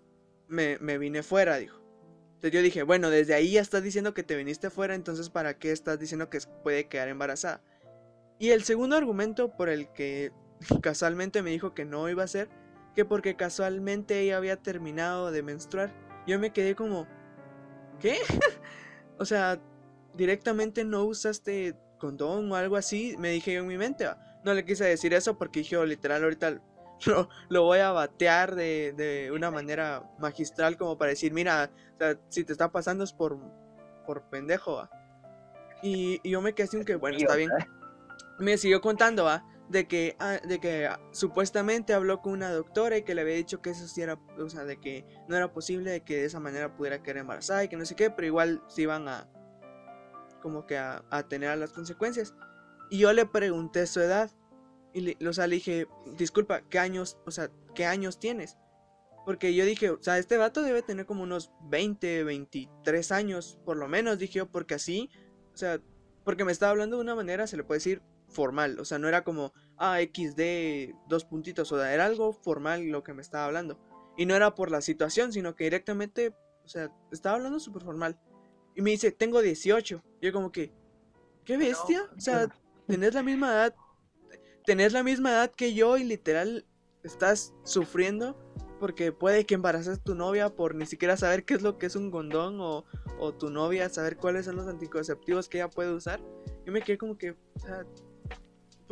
me, 0.48 0.78
me 0.78 0.96
vine 0.96 1.22
fuera, 1.22 1.58
dijo. 1.58 1.82
Entonces 2.36 2.52
yo 2.52 2.62
dije, 2.62 2.82
bueno, 2.82 3.10
desde 3.10 3.34
ahí 3.34 3.52
ya 3.52 3.60
estás 3.60 3.82
diciendo 3.82 4.14
que 4.14 4.22
te 4.22 4.34
viniste 4.34 4.70
fuera, 4.70 4.94
entonces 4.94 5.30
¿para 5.30 5.58
qué 5.58 5.70
estás 5.70 6.00
diciendo 6.00 6.28
que 6.28 6.40
puede 6.64 6.88
quedar 6.88 7.08
embarazada? 7.08 7.62
Y 8.38 8.50
el 8.50 8.64
segundo 8.64 8.96
argumento 8.96 9.54
por 9.56 9.68
el 9.68 9.92
que 9.92 10.32
casualmente 10.82 11.42
me 11.42 11.50
dijo 11.50 11.74
que 11.74 11.84
no 11.84 12.08
iba 12.08 12.24
a 12.24 12.26
ser, 12.26 12.48
que 12.94 13.04
porque 13.04 13.36
casualmente 13.36 14.20
ella 14.20 14.36
había 14.36 14.56
terminado 14.56 15.30
de 15.30 15.42
menstruar. 15.42 15.92
Yo 16.26 16.38
me 16.38 16.52
quedé 16.52 16.74
como, 16.74 17.06
¿qué? 18.00 18.18
o 19.18 19.24
sea, 19.24 19.58
directamente 20.14 20.84
no 20.84 21.04
usaste 21.04 21.76
condón 21.98 22.50
o 22.50 22.56
algo 22.56 22.76
así, 22.76 23.16
me 23.18 23.30
dije 23.30 23.54
yo 23.54 23.60
en 23.60 23.66
mi 23.66 23.78
mente. 23.78 24.06
No 24.44 24.54
le 24.54 24.64
quise 24.64 24.84
decir 24.84 25.14
eso 25.14 25.38
porque 25.38 25.60
dije, 25.60 25.76
oh, 25.76 25.84
literal, 25.84 26.22
ahorita 26.24 26.60
lo, 27.06 27.28
lo, 27.48 27.62
voy 27.62 27.78
a 27.78 27.92
batear 27.92 28.54
de, 28.54 28.92
de, 28.96 29.30
una 29.32 29.50
manera 29.50 30.04
magistral 30.18 30.76
como 30.76 30.98
para 30.98 31.10
decir, 31.10 31.32
mira, 31.32 31.70
o 31.94 31.98
sea, 31.98 32.18
si 32.28 32.44
te 32.44 32.52
está 32.52 32.70
pasando 32.70 33.04
es 33.04 33.12
por, 33.12 33.38
por 34.06 34.22
pendejo. 34.28 34.88
Y, 35.82 36.20
y, 36.22 36.30
yo 36.30 36.40
me 36.40 36.54
quedé 36.54 36.66
así 36.66 36.84
que, 36.84 36.96
bueno, 36.96 37.16
está 37.16 37.36
bien. 37.36 37.50
Me 38.38 38.58
siguió 38.58 38.80
contando, 38.80 39.24
¿va? 39.24 39.44
De 39.72 39.88
que, 39.88 40.16
ah, 40.18 40.38
de 40.44 40.60
que 40.60 40.90
supuestamente 41.12 41.94
habló 41.94 42.20
con 42.20 42.34
una 42.34 42.50
doctora 42.52 42.98
y 42.98 43.04
que 43.04 43.14
le 43.14 43.22
había 43.22 43.36
dicho 43.36 43.62
que 43.62 43.70
eso 43.70 43.88
sí 43.88 44.02
era, 44.02 44.20
o 44.38 44.50
sea, 44.50 44.64
de 44.64 44.78
que 44.78 45.06
no 45.28 45.36
era 45.36 45.50
posible 45.54 45.90
de 45.90 46.02
que 46.02 46.16
de 46.16 46.26
esa 46.26 46.40
manera 46.40 46.76
pudiera 46.76 47.02
quedar 47.02 47.16
embarazada 47.16 47.64
y 47.64 47.68
que 47.68 47.78
no 47.78 47.86
sé 47.86 47.96
qué, 47.96 48.10
pero 48.10 48.26
igual 48.26 48.62
se 48.68 48.82
iban 48.82 49.08
a, 49.08 49.30
como 50.42 50.66
que 50.66 50.76
a, 50.76 51.02
tener 51.28 51.56
las 51.56 51.72
consecuencias. 51.72 52.34
Y 52.90 52.98
yo 52.98 53.14
le 53.14 53.24
pregunté 53.24 53.86
su 53.86 54.00
edad. 54.00 54.30
Y 54.92 55.00
le, 55.00 55.16
o 55.26 55.48
dije, 55.48 55.86
disculpa, 56.18 56.60
¿qué 56.68 56.78
años, 56.78 57.16
o 57.24 57.30
sea, 57.30 57.50
qué 57.74 57.86
años 57.86 58.18
tienes? 58.18 58.58
Porque 59.24 59.54
yo 59.54 59.64
dije, 59.64 59.88
o 59.88 60.02
sea, 60.02 60.18
este 60.18 60.36
vato 60.36 60.60
debe 60.60 60.82
tener 60.82 61.06
como 61.06 61.22
unos 61.22 61.50
20, 61.70 62.24
23 62.24 63.12
años, 63.12 63.58
por 63.64 63.78
lo 63.78 63.88
menos, 63.88 64.18
dije 64.18 64.40
yo, 64.40 64.50
porque 64.50 64.74
así, 64.74 65.08
o 65.54 65.56
sea, 65.56 65.80
porque 66.24 66.44
me 66.44 66.52
estaba 66.52 66.72
hablando 66.72 66.96
de 66.96 67.02
una 67.02 67.14
manera, 67.14 67.46
se 67.46 67.56
le 67.56 67.64
puede 67.64 67.78
decir, 67.78 68.02
formal. 68.28 68.78
O 68.80 68.84
sea, 68.84 68.98
no 68.98 69.08
era 69.08 69.22
como, 69.24 69.52
ah, 69.78 69.98
XD, 70.00 70.94
dos 71.08 71.24
puntitos, 71.24 71.70
o 71.72 71.78
sea, 71.78 71.92
era 71.92 72.06
algo 72.06 72.32
formal 72.32 72.86
lo 72.86 73.02
que 73.02 73.14
me 73.14 73.22
estaba 73.22 73.46
hablando. 73.46 73.78
Y 74.16 74.26
no 74.26 74.34
era 74.34 74.54
por 74.54 74.70
la 74.70 74.80
situación, 74.80 75.32
sino 75.32 75.54
que 75.54 75.64
directamente, 75.64 76.34
o 76.64 76.68
sea, 76.68 76.90
estaba 77.10 77.36
hablando 77.36 77.60
súper 77.60 77.82
formal. 77.82 78.18
Y 78.74 78.82
me 78.82 78.90
dice, 78.90 79.12
tengo 79.12 79.40
18. 79.40 80.02
Y 80.20 80.26
yo 80.26 80.32
como 80.32 80.52
que, 80.52 80.72
¿qué 81.44 81.56
bestia? 81.56 82.10
O 82.16 82.20
sea, 82.20 82.48
tenés 82.86 83.14
la 83.14 83.22
misma 83.22 83.52
edad, 83.52 83.74
tenés 84.64 84.92
la 84.92 85.02
misma 85.02 85.30
edad 85.30 85.50
que 85.50 85.74
yo 85.74 85.96
y 85.96 86.04
literal 86.04 86.66
estás 87.02 87.52
sufriendo 87.64 88.36
porque 88.82 89.12
puede 89.12 89.46
que 89.46 89.54
embarazas 89.54 89.98
a 89.98 90.02
tu 90.02 90.16
novia 90.16 90.50
por 90.50 90.74
ni 90.74 90.86
siquiera 90.86 91.16
saber 91.16 91.44
qué 91.44 91.54
es 91.54 91.62
lo 91.62 91.78
que 91.78 91.86
es 91.86 91.94
un 91.94 92.10
gondón 92.10 92.60
o, 92.60 92.84
o 93.20 93.32
tu 93.32 93.48
novia 93.48 93.88
saber 93.88 94.16
cuáles 94.16 94.46
son 94.46 94.56
los 94.56 94.66
anticonceptivos 94.66 95.48
que 95.48 95.58
ella 95.58 95.70
puede 95.70 95.92
usar. 95.92 96.20
Yo 96.66 96.72
me 96.72 96.82
quedé 96.82 96.98
como 96.98 97.16
que, 97.16 97.30
o 97.30 97.58
sea, 97.60 97.86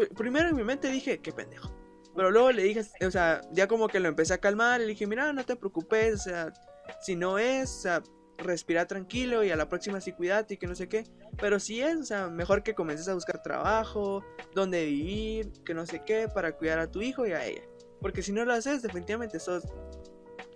primero 0.08 0.48
en 0.48 0.56
mi 0.56 0.64
mente 0.64 0.88
dije, 0.88 1.18
qué 1.18 1.32
pendejo. 1.32 1.70
Pero 2.14 2.30
luego 2.30 2.52
le 2.52 2.62
dije, 2.62 2.82
o 3.06 3.10
sea, 3.10 3.40
ya 3.52 3.68
como 3.68 3.88
que 3.88 4.00
lo 4.00 4.08
empecé 4.08 4.34
a 4.34 4.38
calmar, 4.38 4.80
le 4.80 4.86
dije, 4.86 5.06
mira, 5.06 5.32
no 5.32 5.44
te 5.44 5.56
preocupes, 5.56 6.14
o 6.14 6.18
sea, 6.18 6.52
si 7.00 7.16
no 7.16 7.38
es, 7.38 7.70
o 7.70 7.80
sea, 7.80 8.02
respira 8.38 8.86
tranquilo 8.86 9.44
y 9.44 9.50
a 9.50 9.56
la 9.56 9.68
próxima 9.68 10.00
sí 10.00 10.12
cuídate 10.12 10.54
y 10.54 10.56
que 10.56 10.66
no 10.66 10.74
sé 10.74 10.88
qué. 10.88 11.04
Pero 11.38 11.60
si 11.60 11.80
es, 11.80 11.96
o 11.96 12.04
sea, 12.04 12.28
mejor 12.28 12.62
que 12.62 12.74
comiences 12.74 13.08
a 13.08 13.14
buscar 13.14 13.42
trabajo, 13.42 14.24
donde 14.54 14.84
vivir, 14.86 15.52
que 15.64 15.74
no 15.74 15.86
sé 15.86 16.02
qué, 16.04 16.28
para 16.28 16.56
cuidar 16.56 16.78
a 16.78 16.90
tu 16.90 17.00
hijo 17.00 17.26
y 17.26 17.32
a 17.32 17.44
ella. 17.44 17.62
Porque 18.00 18.22
si 18.22 18.32
no 18.32 18.44
lo 18.44 18.52
haces, 18.52 18.82
definitivamente 18.82 19.38
sos 19.38 19.64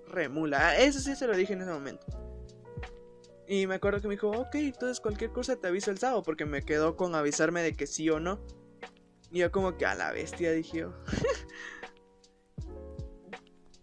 remula. 0.09 0.77
Eso 0.79 0.99
sí 0.99 1.15
se 1.15 1.27
lo 1.27 1.37
dije 1.37 1.53
en 1.53 1.63
ese 1.63 1.71
momento. 1.71 2.07
Y 3.47 3.67
me 3.67 3.75
acuerdo 3.75 4.01
que 4.01 4.09
me 4.09 4.15
dijo, 4.15 4.31
ok, 4.31 4.55
entonces 4.55 5.01
cualquier 5.01 5.31
cosa 5.31 5.57
te 5.57 5.69
aviso 5.69 5.91
el 5.91 5.99
sábado, 5.99 6.23
porque 6.23 6.47
me 6.47 6.63
quedó 6.63 6.97
con 6.97 7.15
avisarme 7.15 7.63
de 7.63 7.75
que 7.75 7.87
sí 7.87 8.09
o 8.09 8.19
no. 8.19 8.41
Y 9.35 9.41
yo 9.41 9.51
como 9.51 9.77
que 9.77 9.85
a 9.85 9.97
la 9.97 10.13
bestia 10.13 10.53
dije 10.53 10.79
yo. 10.79 10.93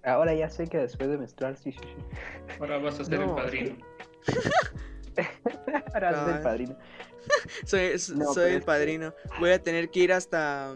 Ahora 0.03 0.33
ya 0.33 0.49
sé 0.49 0.65
que 0.67 0.77
después 0.77 1.09
de 1.09 1.17
menstruar, 1.17 1.57
sí, 1.57 1.73
sí, 1.73 1.79
sí. 1.83 2.55
Ahora 2.59 2.77
vas 2.79 2.99
a 3.01 3.03
ser 3.05 3.21
el 3.21 3.29
padrino. 3.31 3.77
Ahora 5.93 6.11
soy 6.13 6.19
el 6.19 6.25
Cabal. 6.25 6.41
padrino. 6.41 6.77
Soy, 7.65 7.91
No, 8.15 8.33
el 8.43 8.59
que- 8.61 8.65
padrino. 8.65 9.13
Voy 9.41 9.51
a 9.51 9.61
tener 9.61 9.91
que 9.91 9.99
ir 9.99 10.13
hasta. 10.13 10.73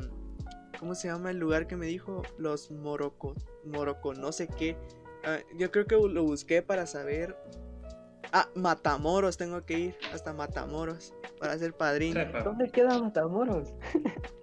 ¿Cómo 0.77 0.93
se 0.93 1.07
llama 1.07 1.31
el 1.31 1.37
lugar 1.37 1.67
que 1.67 1.77
me 1.77 1.85
dijo? 1.85 2.21
Los 2.37 2.69
Morocco. 2.69 3.33
Morocco, 3.63 4.13
no 4.13 4.31
sé 4.33 4.47
qué. 4.49 4.77
Ah, 5.23 5.39
yo 5.57 5.71
creo 5.71 5.87
que 5.87 5.95
lo 5.95 6.23
busqué 6.23 6.61
para 6.61 6.85
saber. 6.85 7.35
Ah, 8.33 8.49
Matamoros 8.55 9.37
tengo 9.37 9.65
que 9.65 9.79
ir. 9.79 9.97
Hasta 10.13 10.33
Matamoros. 10.33 11.13
Para 11.39 11.57
ser 11.57 11.73
padrino. 11.73 12.19
¿Dónde 12.43 12.69
queda 12.69 12.99
Matamoros? 12.99 13.73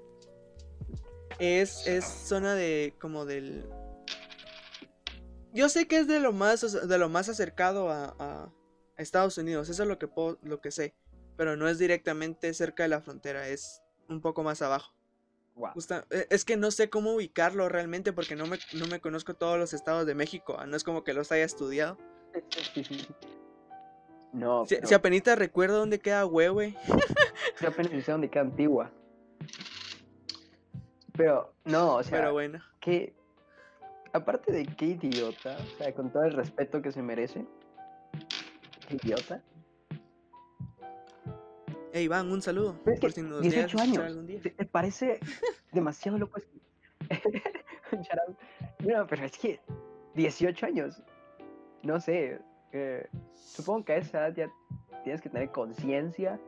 Es, 1.38 1.86
es 1.86 2.04
zona 2.04 2.54
de. 2.54 2.94
como 3.00 3.24
del. 3.24 3.64
Yo 5.52 5.68
sé 5.68 5.86
que 5.86 5.98
es 5.98 6.06
de 6.06 6.18
lo 6.18 6.32
más, 6.32 6.60
de 6.88 6.98
lo 6.98 7.08
más 7.08 7.28
acercado 7.28 7.90
a, 7.90 8.14
a 8.18 8.52
Estados 8.96 9.36
Unidos. 9.38 9.68
Eso 9.68 9.82
es 9.82 9.88
lo 9.88 9.98
que 9.98 10.08
puedo- 10.08 10.38
lo 10.42 10.60
que 10.60 10.70
sé. 10.70 10.94
Pero 11.36 11.56
no 11.56 11.68
es 11.68 11.78
directamente 11.78 12.52
cerca 12.54 12.84
de 12.84 12.88
la 12.88 13.00
frontera. 13.00 13.48
Es 13.48 13.82
un 14.08 14.20
poco 14.20 14.42
más 14.42 14.62
abajo. 14.62 14.94
Justa- 15.74 16.06
eh, 16.10 16.26
es 16.30 16.44
que 16.46 16.56
no 16.56 16.70
sé 16.70 16.88
cómo 16.88 17.12
ubicarlo 17.14 17.68
realmente 17.68 18.12
porque 18.14 18.36
no 18.36 18.46
me, 18.46 18.58
no 18.72 18.86
me 18.86 19.00
conozco 19.00 19.34
todos 19.34 19.58
los 19.58 19.74
estados 19.74 20.06
de 20.06 20.14
México. 20.14 20.56
ah, 20.58 20.66
No 20.66 20.76
es 20.76 20.84
como 20.84 21.04
que 21.04 21.12
los 21.12 21.30
haya 21.32 21.44
estudiado. 21.44 21.98
No, 24.32 24.64
Si, 24.66 24.76
pero 24.76 24.88
si 24.88 24.94
apenas 24.94 25.38
recuerdo 25.38 25.76
dónde 25.76 26.00
queda 26.00 26.24
Huehue. 26.24 26.74
yo 27.60 27.68
apenas 27.68 28.02
sé 28.02 28.10
dónde 28.12 28.30
queda 28.30 28.40
Antigua. 28.44 28.90
Pero, 31.16 31.52
no, 31.64 31.96
o 31.96 32.02
sea, 32.02 32.18
Pero 32.20 32.32
bueno. 32.32 32.58
que 32.80 33.12
aparte 34.12 34.52
de 34.52 34.64
qué 34.66 34.86
idiota, 34.86 35.56
o 35.58 35.76
sea, 35.78 35.92
con 35.94 36.10
todo 36.10 36.24
el 36.24 36.32
respeto 36.32 36.80
que 36.82 36.90
se 36.92 37.02
merece, 37.02 37.44
qué 38.88 38.96
idiota. 39.02 39.42
Hey, 41.94 42.04
Iván, 42.04 42.30
un 42.32 42.40
saludo. 42.40 42.76
Es 42.86 42.98
Por 43.00 43.10
que 43.10 43.20
si 43.20 43.22
nos 43.22 43.42
18 43.42 43.66
llegas 43.66 43.74
a 43.74 43.84
escuchar 43.84 44.04
años. 44.04 44.10
algún 44.16 44.26
día. 44.26 44.40
te- 44.40 44.64
parece 44.64 45.20
demasiado 45.72 46.18
loco. 46.18 46.40
No, 48.80 49.06
pero 49.06 49.26
es 49.26 49.36
que 49.36 49.60
18 50.14 50.64
años, 50.64 51.02
no 51.82 52.00
sé, 52.00 52.40
eh, 52.72 53.06
supongo 53.34 53.84
que 53.84 53.92
a 53.92 53.96
esa 53.98 54.26
edad 54.28 54.34
ya 54.34 54.50
tienes 55.04 55.20
que 55.20 55.28
tener 55.28 55.50
conciencia. 55.50 56.40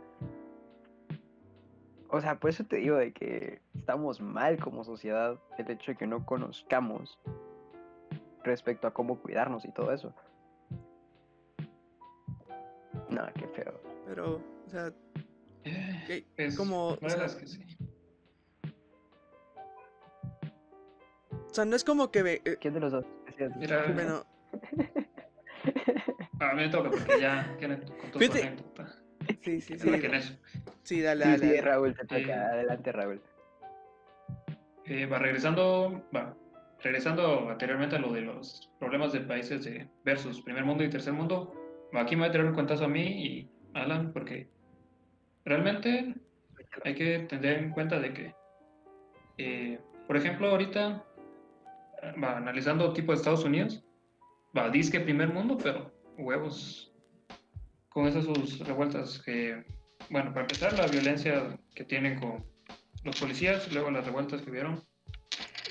O 2.15 2.21
sea, 2.21 2.39
por 2.39 2.49
eso 2.51 2.63
te 2.65 2.77
digo 2.77 2.97
de 2.97 3.13
que 3.13 3.61
estamos 3.75 4.21
mal 4.21 4.57
como 4.61 4.85
sociedad 4.85 5.37
el 5.59 5.69
hecho 5.69 5.91
de 5.91 5.99
que 5.99 6.07
no 6.07 6.25
conozcamos 6.25 7.19
respecto 8.45 8.87
a 8.87 8.93
cómo 8.95 9.19
cuidarnos 9.19 9.65
y 9.65 9.73
todo 9.73 9.93
eso. 9.93 10.15
No, 13.11 13.27
qué 13.35 13.49
feo. 13.49 13.81
Pero, 14.07 14.37
o 14.65 14.71
sea, 14.71 14.93
Eh, 15.65 16.05
¿qué- 16.07 16.25
pues, 16.37 16.57
como, 16.57 16.97
la 17.01 17.07
o 17.09 17.11
sea, 17.11 17.25
es 17.25 17.35
que 17.35 17.47
sí. 17.49 17.65
o 21.33 21.53
sea, 21.55 21.65
no 21.65 21.75
es 21.75 21.83
como 21.83 22.13
que... 22.13 22.23
ve- 22.23 22.43
eh, 22.45 22.57
¿Quién 22.61 22.75
de 22.75 22.81
los 22.81 22.93
dos? 22.93 23.05
Mira, 23.57 23.91
bueno, 23.93 24.25
a 26.39 26.55
mí 26.55 26.63
me 26.63 26.69
toca 26.69 26.91
porque 26.91 27.21
ya 27.21 27.57
contó 28.01 28.13
su 28.13 28.19
Fíjate- 28.21 28.43
anécdota. 28.47 28.87
sí, 29.43 29.61
sí, 29.61 29.79
sí. 29.79 29.89
Sí, 30.85 31.01
dale, 31.01 31.25
dale. 31.25 31.57
sí. 31.57 31.61
Raúl, 31.61 31.95
te 31.95 32.03
toca. 32.03 32.19
Eh, 32.19 32.33
Adelante, 32.33 32.93
Raúl. 32.93 33.21
Eh, 34.85 35.07
va 35.07 35.19
regresando, 35.19 36.07
va, 36.15 36.37
regresando 36.83 37.49
anteriormente 37.49 37.97
a 37.97 37.99
lo 37.99 38.13
de 38.13 38.21
los 38.21 38.71
problemas 38.79 39.13
de 39.13 39.21
países 39.21 39.65
de 39.65 39.89
versus 40.05 40.43
primer 40.43 40.65
mundo 40.65 40.85
y 40.85 40.91
tercer 40.91 41.15
mundo, 41.15 41.55
aquí 41.95 42.15
me 42.15 42.21
voy 42.21 42.29
a 42.29 42.33
tirar 42.33 42.47
un 42.47 42.55
cuentazo 42.55 42.85
a 42.85 42.89
mí 42.89 43.03
y 43.03 43.51
a 43.73 43.83
Alan, 43.83 44.13
porque 44.13 44.47
realmente 45.47 46.15
hay 46.85 46.95
que 46.95 47.21
tener 47.21 47.59
en 47.61 47.71
cuenta 47.71 47.99
de 47.99 48.13
que, 48.13 48.35
eh, 49.39 49.81
por 50.07 50.19
ejemplo, 50.19 50.51
ahorita, 50.51 51.03
va, 52.23 52.37
analizando 52.37 52.93
tipo 52.93 53.13
de 53.13 53.17
Estados 53.17 53.45
Unidos, 53.45 53.83
va, 54.57 54.69
disque 54.69 55.01
primer 55.01 55.33
mundo, 55.33 55.57
pero 55.57 55.91
huevos 56.19 56.93
con 57.89 58.07
esas 58.07 58.25
sus 58.25 58.59
revueltas 58.67 59.23
que, 59.23 59.65
bueno, 60.11 60.31
para 60.31 60.43
empezar, 60.43 60.73
la 60.75 60.87
violencia 60.87 61.59
que 61.75 61.85
tienen 61.85 62.19
con 62.19 62.45
los 63.05 63.19
policías, 63.21 63.73
luego 63.73 63.91
las 63.91 64.05
revueltas 64.05 64.43
que 64.43 64.51
vieron, 64.51 64.83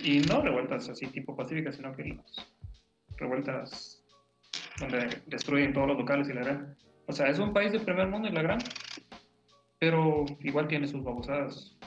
y 0.01 0.19
no 0.19 0.41
revueltas 0.41 0.89
así 0.89 1.07
tipo 1.07 1.35
pacíficas, 1.35 1.75
sino 1.75 1.95
que 1.95 2.03
las 2.05 2.47
revueltas 3.17 4.03
donde 4.79 5.21
destruyen 5.27 5.73
todos 5.73 5.87
los 5.87 5.97
locales 5.97 6.29
y 6.29 6.33
la 6.33 6.41
gran. 6.41 6.77
O 7.07 7.13
sea, 7.13 7.27
es 7.27 7.39
un 7.39 7.53
país 7.53 7.71
de 7.71 7.79
primer 7.79 8.07
mundo 8.07 8.27
y 8.27 8.31
la 8.31 8.41
gran, 8.41 8.59
pero 9.79 10.25
igual 10.39 10.67
tiene 10.67 10.87
sus 10.87 11.03
babosadas. 11.03 11.77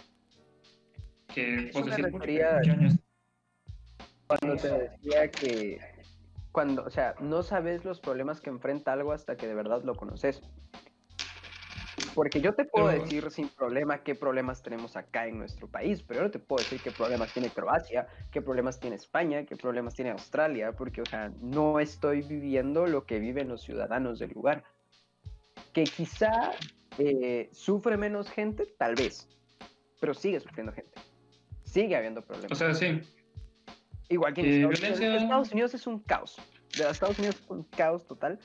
Que 1.35 1.71
vos 1.73 1.85
me 1.85 1.91
decís, 1.91 2.13
refería- 2.13 2.61
"¿Qué 2.63 2.71
años?". 2.71 2.99
Cuando 4.27 4.57
te 4.57 4.69
decía 4.79 5.31
que 5.31 5.81
cuando, 6.53 6.85
o 6.85 6.91
sea, 6.91 7.15
no 7.21 7.43
sabes 7.43 7.85
los 7.85 8.01
problemas 8.01 8.41
que 8.41 8.51
enfrenta 8.51 8.93
algo 8.93 9.13
hasta 9.13 9.37
que 9.37 9.47
de 9.47 9.55
verdad 9.55 9.83
lo 9.85 9.95
conoces. 9.95 10.43
Porque 12.17 12.41
yo 12.41 12.55
te 12.55 12.65
puedo 12.65 12.89
Pero- 12.89 13.03
decir 13.05 13.31
sin 13.31 13.49
problema 13.51 14.03
qué 14.03 14.15
problemas 14.15 14.63
tenemos 14.63 14.97
acá 14.97 15.27
en 15.29 15.39
nuestro 15.39 15.69
país, 15.69 16.03
pero 16.03 16.21
yo 16.21 16.25
no 16.25 16.31
te 16.33 16.39
puedo 16.41 16.63
decir 16.65 16.81
qué 16.83 16.91
problemas 16.91 17.33
tiene 17.33 17.51
Croacia, 17.51 18.09
qué 18.33 18.41
problemas 18.43 18.81
tiene 18.81 18.97
España, 18.97 19.45
qué 19.45 19.55
problemas 19.55 19.95
tiene 19.95 20.11
Australia, 20.13 20.73
porque, 20.73 21.03
o 21.03 21.07
sea, 21.07 21.31
no 21.43 21.79
estoy 21.79 22.23
viviendo 22.23 22.87
lo 22.87 23.05
que 23.05 23.19
viven 23.21 23.49
los 23.49 23.61
ciudadanos 23.63 24.19
del 24.19 24.31
lugar. 24.33 24.65
Que 25.75 25.85
quizá 25.85 26.53
eh, 26.99 27.51
sufre 27.53 27.99
menos 27.99 28.31
gente, 28.31 28.65
tal 28.79 28.95
vez, 28.95 29.29
pero 30.01 30.15
sigue 30.15 30.41
sufriendo 30.41 30.73
gente. 30.73 30.99
Sigue 31.65 31.95
habiendo 31.97 32.23
problemas. 32.23 32.53
O 32.53 32.55
sea, 32.55 32.73
sí, 32.75 33.01
Igual 34.09 34.33
que 34.35 34.41
en 34.41 34.47
Eh, 34.47 34.69
Estados, 34.73 34.99
Unidos. 35.01 35.23
Estados 35.23 35.53
Unidos 35.53 35.75
es 35.75 35.87
un 35.87 35.99
caos. 35.99 36.37
De 36.79 36.89
Estados 36.89 37.19
Unidos 37.19 37.37
es 37.43 37.51
un 37.51 37.65
caos 37.65 38.07
total. 38.07 38.39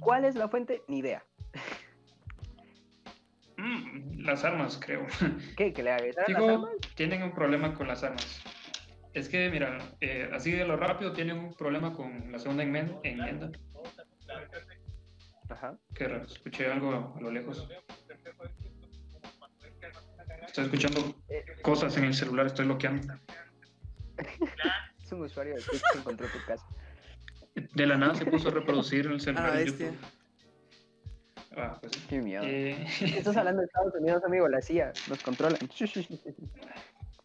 ¿Cuál 0.00 0.24
es 0.24 0.34
la 0.34 0.48
fuente? 0.48 0.82
Ni 0.88 0.98
idea. 0.98 1.22
Las 4.16 4.44
armas, 4.44 4.78
creo. 4.84 5.06
¿Qué? 5.56 5.72
¿Que 5.72 5.82
le 5.82 5.90
agregaron 5.92 6.24
las 6.32 6.42
Digo, 6.42 6.48
armas? 6.50 6.70
tienen 6.94 7.22
un 7.22 7.32
problema 7.32 7.74
con 7.74 7.88
las 7.88 8.02
armas. 8.02 8.42
Es 9.12 9.28
que, 9.28 9.50
mira, 9.50 9.78
eh, 10.00 10.30
así 10.32 10.52
de 10.52 10.64
lo 10.64 10.76
rápido, 10.76 11.12
tienen 11.12 11.38
un 11.38 11.54
problema 11.54 11.92
con 11.92 12.30
la 12.30 12.38
segunda 12.38 12.62
enmen- 12.64 13.00
enmienda. 13.02 13.50
Ajá. 15.48 15.76
Que 15.94 16.06
re- 16.06 16.22
escuché 16.24 16.70
algo 16.70 17.14
a 17.16 17.20
lo 17.20 17.30
lejos. 17.30 17.68
Estoy 20.46 20.64
escuchando 20.64 21.00
Eh, 21.28 21.44
cosas 21.62 21.96
en 21.96 22.04
el 22.04 22.14
celular, 22.14 22.46
estoy 22.46 22.66
bloqueando. 22.66 23.14
es 25.02 25.12
un 25.12 25.22
usuario 25.22 25.54
de 25.56 25.62
Twitch 25.62 25.82
que 25.92 25.98
encontró 25.98 26.26
tu 26.28 26.38
casa. 26.46 26.64
De 27.74 27.86
la 27.86 27.96
nada 27.96 28.14
se 28.14 28.26
puso 28.26 28.48
a 28.48 28.52
reproducir 28.52 29.06
el 29.06 29.20
celular 29.20 29.50
Ah, 29.54 29.58
en 29.58 29.64
bestia. 29.64 29.86
YouTube. 29.86 30.06
Ah, 31.56 31.76
pues. 31.80 31.92
Qué 32.08 32.20
miedo. 32.20 32.42
Eh, 32.44 32.86
Estás 33.00 33.36
hablando 33.36 33.60
de 33.60 33.66
Estados 33.66 33.94
Unidos, 33.94 34.22
amigo. 34.24 34.48
La 34.48 34.60
CIA 34.60 34.92
nos 35.08 35.20
controlan. 35.20 35.58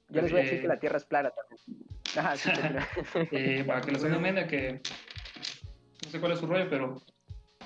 Yo 0.09 0.21
les 0.21 0.31
voy 0.31 0.41
a 0.41 0.43
decir 0.43 0.61
que 0.61 0.67
la 0.67 0.79
Tierra 0.79 0.97
es 0.97 1.05
plana 1.05 1.31
también. 1.31 1.59
Ajá, 2.15 2.37
sí, 2.37 2.49
continúa. 2.51 2.87
eh, 3.31 3.63
para 3.65 3.81
que 3.81 3.97
segunda 3.97 4.17
enmienda, 4.17 4.47
que 4.47 4.81
no 6.05 6.09
sé 6.09 6.19
cuál 6.19 6.31
es 6.31 6.39
su 6.39 6.45
rollo, 6.45 6.69
pero 6.69 7.01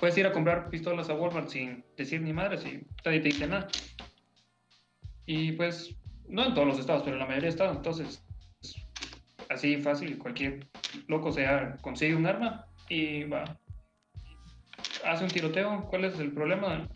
puedes 0.00 0.16
ir 0.16 0.26
a 0.26 0.32
comprar 0.32 0.70
pistolas 0.70 1.10
a 1.10 1.14
Walmart 1.14 1.48
sin 1.48 1.84
decir 1.96 2.20
ni 2.22 2.32
madre, 2.32 2.56
si 2.58 2.84
nadie 3.04 3.20
te 3.20 3.28
dice 3.28 3.46
nada. 3.46 3.68
Y 5.26 5.52
pues, 5.52 5.94
no 6.28 6.46
en 6.46 6.54
todos 6.54 6.66
los 6.66 6.78
estados, 6.80 7.02
pero 7.02 7.14
en 7.14 7.20
la 7.20 7.26
mayoría 7.26 7.46
de 7.46 7.50
estados, 7.50 7.76
entonces, 7.76 8.24
es 8.62 8.74
así 9.50 9.76
fácil, 9.76 10.18
cualquier 10.18 10.66
loco 11.06 11.30
sea, 11.30 11.76
consigue 11.82 12.16
un 12.16 12.26
arma 12.26 12.66
y 12.88 13.24
va, 13.24 13.44
hace 15.04 15.24
un 15.24 15.30
tiroteo. 15.30 15.86
¿Cuál 15.88 16.04
es 16.04 16.18
el 16.18 16.32
problema? 16.32 16.88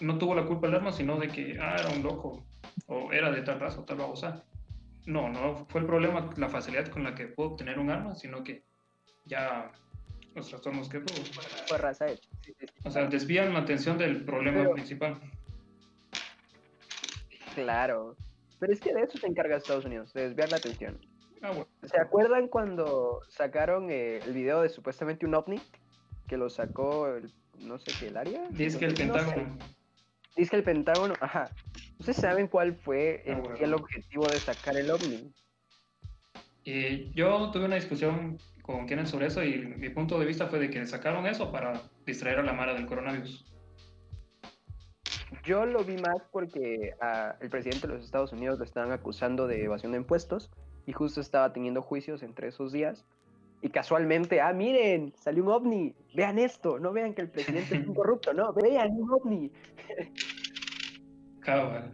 No 0.00 0.18
tuvo 0.18 0.34
la 0.34 0.44
culpa 0.46 0.66
el 0.68 0.74
arma, 0.74 0.92
sino 0.92 1.18
de 1.18 1.28
que, 1.28 1.58
ah, 1.60 1.76
era 1.78 1.88
un 1.90 2.02
loco, 2.02 2.46
o 2.86 3.12
era 3.12 3.30
de 3.30 3.42
tal 3.42 3.60
raza 3.60 3.80
o 3.80 3.84
tal 3.84 3.98
babosa. 3.98 4.44
No, 5.06 5.28
no 5.28 5.66
fue 5.68 5.80
el 5.80 5.86
problema 5.86 6.30
la 6.36 6.48
facilidad 6.48 6.88
con 6.88 7.04
la 7.04 7.14
que 7.14 7.26
pudo 7.28 7.48
obtener 7.52 7.78
un 7.78 7.90
arma, 7.90 8.14
sino 8.14 8.42
que 8.42 8.64
ya 9.24 9.70
los 10.34 10.48
trastornos 10.48 10.88
que 10.88 11.00
tuvo. 11.00 11.24
Fue 11.66 11.78
raza 11.78 12.08
hecha. 12.08 12.28
Sí, 12.42 12.52
sí, 12.58 12.66
sí. 12.66 12.74
O 12.84 12.90
sea, 12.90 13.06
desvían 13.06 13.52
la 13.52 13.60
atención 13.60 13.98
del 13.98 14.24
problema 14.24 14.58
Pero- 14.58 14.72
principal. 14.74 15.20
Claro. 17.54 18.16
Pero 18.58 18.72
es 18.72 18.80
que 18.80 18.94
de 18.94 19.02
eso 19.02 19.18
se 19.18 19.26
encarga 19.26 19.56
Estados 19.56 19.84
Unidos, 19.84 20.12
de 20.12 20.28
desviar 20.28 20.50
la 20.50 20.56
atención. 20.56 20.98
Ah, 21.42 21.50
bueno. 21.50 21.66
¿Se 21.82 22.00
acuerdan 22.00 22.48
cuando 22.48 23.20
sacaron 23.28 23.90
eh, 23.90 24.18
el 24.18 24.32
video 24.32 24.62
de 24.62 24.68
supuestamente 24.68 25.26
un 25.26 25.34
ovni? 25.34 25.60
Que 26.26 26.36
lo 26.36 26.50
sacó 26.50 27.08
el, 27.08 27.32
no 27.60 27.78
sé 27.78 27.92
qué, 27.98 28.08
el 28.08 28.16
área. 28.16 28.48
Dice 28.50 28.78
que 28.78 28.86
el 28.86 28.92
No 28.92 28.96
sé. 28.96 29.24
Pentágono. 29.24 29.58
Dice 30.36 30.50
que 30.50 30.56
el 30.56 30.62
Pentágono, 30.64 31.14
ajá. 31.20 31.50
¿Ustedes 31.98 32.18
saben 32.18 32.46
cuál 32.48 32.74
fue 32.74 33.22
Ah, 33.26 33.38
bueno. 33.38 33.56
el 33.58 33.74
objetivo 33.74 34.26
de 34.26 34.38
sacar 34.38 34.76
el 34.76 34.90
ovni? 34.90 35.32
Eh, 36.64 37.10
yo 37.14 37.50
tuve 37.52 37.64
una 37.64 37.76
discusión 37.76 38.38
con 38.62 38.86
Kenan 38.86 39.06
sobre 39.06 39.26
eso 39.26 39.42
y 39.44 39.58
mi 39.58 39.88
punto 39.90 40.18
de 40.18 40.26
vista 40.26 40.48
fue 40.48 40.58
de 40.58 40.68
que 40.68 40.84
sacaron 40.86 41.26
eso 41.26 41.50
para 41.52 41.80
distraer 42.04 42.40
a 42.40 42.42
la 42.42 42.52
mara 42.52 42.74
del 42.74 42.86
coronavirus. 42.86 43.46
Yo 45.44 45.64
lo 45.64 45.84
vi 45.84 45.96
más 45.96 46.16
porque 46.32 46.94
ah, 47.00 47.36
el 47.40 47.48
presidente 47.50 47.86
de 47.86 47.94
los 47.94 48.04
Estados 48.04 48.32
Unidos 48.32 48.58
lo 48.58 48.64
estaban 48.64 48.90
acusando 48.92 49.46
de 49.46 49.62
evasión 49.64 49.92
de 49.92 49.98
impuestos 49.98 50.50
y 50.86 50.92
justo 50.92 51.20
estaba 51.20 51.52
teniendo 51.52 51.82
juicios 51.82 52.22
entre 52.22 52.48
esos 52.48 52.72
días. 52.72 53.04
Y 53.66 53.68
casualmente, 53.68 54.40
ah, 54.40 54.52
miren, 54.52 55.12
salió 55.18 55.42
un 55.42 55.50
ovni, 55.50 55.92
vean 56.14 56.38
esto, 56.38 56.78
no 56.78 56.92
vean 56.92 57.14
que 57.14 57.22
el 57.22 57.28
presidente 57.28 57.74
es 57.74 57.84
un 57.84 57.94
corrupto, 57.96 58.32
no, 58.32 58.52
vean 58.52 58.92
un 58.92 59.10
ovni. 59.10 59.50
Cabal. 61.40 61.92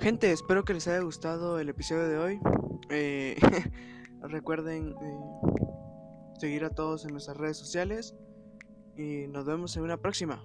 Gente, 0.00 0.32
espero 0.32 0.64
que 0.64 0.72
les 0.72 0.88
haya 0.88 1.00
gustado 1.00 1.60
el 1.60 1.68
episodio 1.68 2.08
de 2.08 2.16
hoy. 2.16 2.40
Eh, 2.88 3.36
recuerden 4.22 4.92
eh, 4.92 5.18
seguir 6.38 6.64
a 6.64 6.70
todos 6.70 7.04
en 7.04 7.10
nuestras 7.10 7.36
redes 7.36 7.58
sociales 7.58 8.16
y 8.96 9.26
nos 9.26 9.44
vemos 9.44 9.76
en 9.76 9.82
una 9.82 9.98
próxima. 9.98 10.42